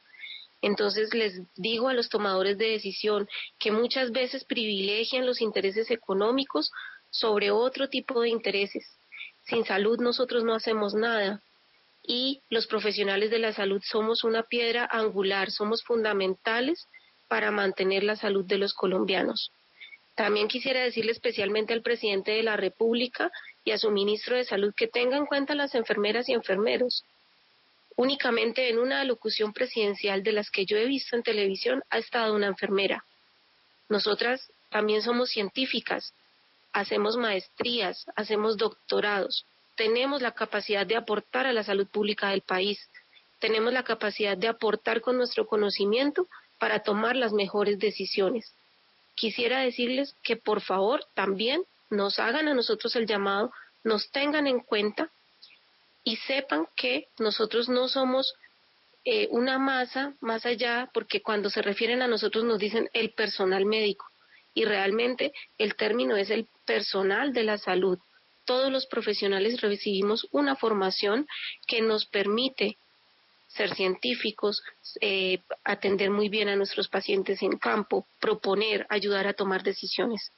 [0.63, 3.29] Entonces les digo a los tomadores de decisión
[3.59, 6.73] que muchas veces privilegian los intereses económicos
[7.15, 8.85] sobre otro tipo de intereses.
[9.45, 11.41] Sin salud nosotros no hacemos nada
[12.03, 16.87] y los profesionales de la salud somos una piedra angular, somos fundamentales
[17.29, 19.53] para mantener la salud de los colombianos.
[20.17, 23.31] También quisiera decirle especialmente al presidente de la República
[23.65, 27.05] y a su ministro de Salud que tengan en cuenta las enfermeras y enfermeros.
[27.97, 32.35] Únicamente en una alocución presidencial de las que yo he visto en televisión ha estado
[32.35, 33.05] una enfermera.
[33.89, 36.13] Nosotras también somos científicas,
[36.75, 39.47] hacemos maestrías, hacemos doctorados,
[39.77, 42.91] tenemos la capacidad de aportar a la salud pública del país,
[43.39, 46.27] tenemos la capacidad de aportar con nuestro conocimiento
[46.59, 48.53] para tomar las mejores decisiones.
[49.15, 53.53] Quisiera decirles que por favor también nos hagan a nosotros el llamado,
[53.85, 55.11] nos tengan en cuenta
[56.03, 58.35] y sepan que nosotros no somos
[59.05, 63.65] eh, una masa más allá, porque cuando se refieren a nosotros nos dicen el personal
[63.65, 64.07] médico
[64.55, 67.99] y realmente el término es el personal de la salud.
[68.45, 71.27] Todos los profesionales recibimos una formación
[71.67, 72.77] que nos permite
[73.49, 74.63] ser científicos,
[75.01, 80.33] eh, atender muy bien a nuestros pacientes en campo, proponer, ayudar a tomar decisiones.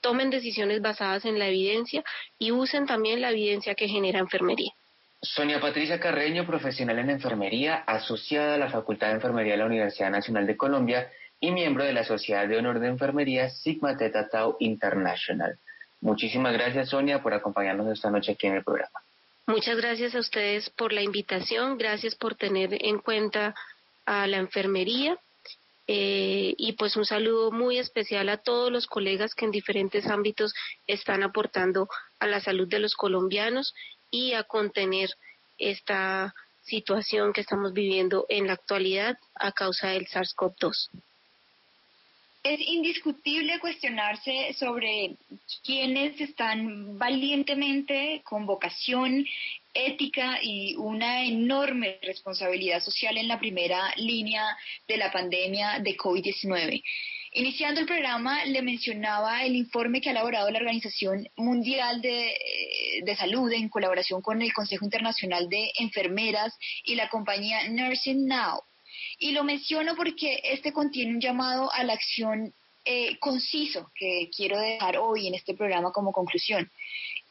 [0.00, 2.02] Tomen decisiones basadas en la evidencia
[2.38, 4.72] y usen también la evidencia que genera enfermería.
[5.20, 10.10] Sonia Patricia Carreño, profesional en enfermería, asociada a la Facultad de Enfermería de la Universidad
[10.10, 11.10] Nacional de Colombia
[11.40, 15.58] y miembro de la Sociedad de Honor de Enfermería Sigma Theta Tau International.
[16.00, 19.00] Muchísimas gracias, Sonia, por acompañarnos esta noche aquí en el programa.
[19.46, 23.54] Muchas gracias a ustedes por la invitación, gracias por tener en cuenta
[24.06, 25.18] a la enfermería
[25.92, 30.54] eh, y pues un saludo muy especial a todos los colegas que en diferentes ámbitos
[30.86, 31.88] están aportando
[32.20, 33.74] a la salud de los colombianos
[34.10, 35.10] y a contener
[35.58, 36.32] esta
[36.62, 40.90] situación que estamos viviendo en la actualidad a causa del SARS-CoV-2.
[42.42, 45.16] Es indiscutible cuestionarse sobre
[45.62, 49.26] quienes están valientemente con vocación
[49.74, 54.56] ética y una enorme responsabilidad social en la primera línea
[54.88, 56.82] de la pandemia de COVID-19.
[57.32, 63.02] Iniciando el programa, le mencionaba el informe que ha elaborado la Organización Mundial de, eh,
[63.04, 68.62] de, Salud en colaboración con el Consejo Internacional de Enfermeras y la compañía Nursing Now.
[69.20, 72.52] Y lo menciono porque este contiene un llamado a la acción
[72.84, 76.68] eh, conciso que quiero dejar hoy en este programa como conclusión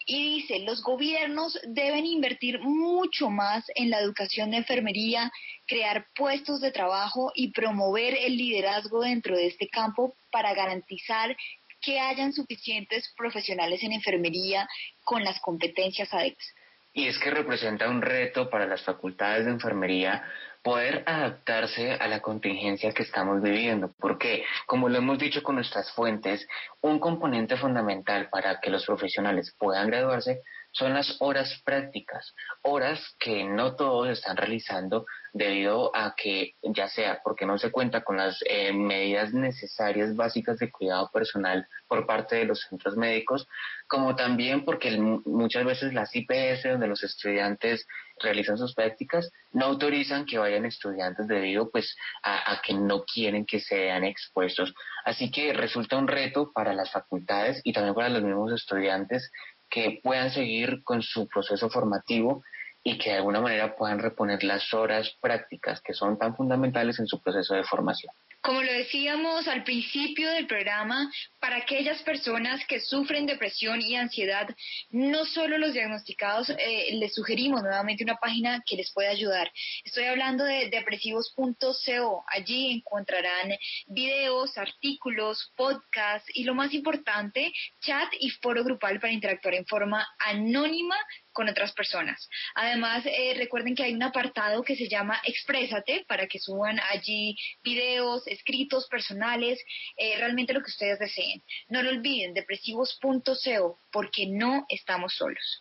[0.09, 5.31] y dice, los gobiernos deben invertir mucho más en la educación de enfermería,
[5.67, 11.37] crear puestos de trabajo y promover el liderazgo dentro de este campo para garantizar
[11.79, 14.67] que hayan suficientes profesionales en enfermería
[15.03, 16.55] con las competencias adecuadas.
[16.91, 20.23] Y es que representa un reto para las facultades de enfermería
[20.61, 25.91] poder adaptarse a la contingencia que estamos viviendo, porque, como lo hemos dicho con nuestras
[25.91, 26.47] fuentes,
[26.81, 30.41] un componente fundamental para que los profesionales puedan graduarse
[30.71, 37.21] son las horas prácticas, horas que no todos están realizando debido a que ya sea
[37.23, 42.35] porque no se cuenta con las eh, medidas necesarias básicas de cuidado personal por parte
[42.35, 43.47] de los centros médicos,
[43.87, 47.87] como también porque muchas veces las IPS donde los estudiantes
[48.21, 53.45] realizan sus prácticas no autorizan que vayan estudiantes debido pues a, a que no quieren
[53.45, 54.73] que sean expuestos.
[55.05, 59.31] Así que resulta un reto para las facultades y también para los mismos estudiantes
[59.69, 62.43] que puedan seguir con su proceso formativo
[62.83, 67.07] y que de alguna manera puedan reponer las horas prácticas que son tan fundamentales en
[67.07, 68.13] su proceso de formación.
[68.41, 74.47] Como lo decíamos al principio del programa, para aquellas personas que sufren depresión y ansiedad,
[74.91, 79.51] no solo los diagnosticados, eh, les sugerimos nuevamente una página que les puede ayudar.
[79.83, 82.23] Estoy hablando de depresivos.co.
[82.27, 83.51] Allí encontrarán
[83.87, 90.07] videos, artículos, podcasts y lo más importante, chat y foro grupal para interactuar en forma
[90.19, 90.95] anónima
[91.39, 92.27] con otras personas.
[92.53, 97.33] Además, eh, recuerden que hay un apartado que se llama Exprésate para que suban allí
[97.63, 99.57] videos, escritos personales,
[99.95, 101.41] eh, realmente lo que ustedes deseen.
[101.69, 105.59] No lo olviden, depresivos.co, porque no estamos solos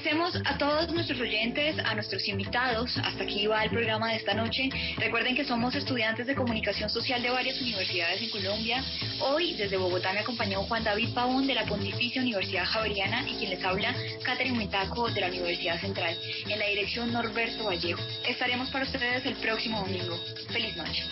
[0.00, 2.96] Agradecemos a todos nuestros oyentes, a nuestros invitados.
[3.04, 4.70] Hasta aquí va el programa de esta noche.
[4.96, 8.82] Recuerden que somos estudiantes de comunicación social de varias universidades en Colombia.
[9.20, 13.50] Hoy, desde Bogotá, me acompañó Juan David Pavón de la Pontificia Universidad Javeriana y quien
[13.50, 13.94] les habla,
[14.24, 16.16] Catherine Huitaco de la Universidad Central.
[16.48, 18.00] En la dirección Norberto Vallejo.
[18.26, 20.18] Estaremos para ustedes el próximo domingo.
[20.50, 21.04] Feliz noche.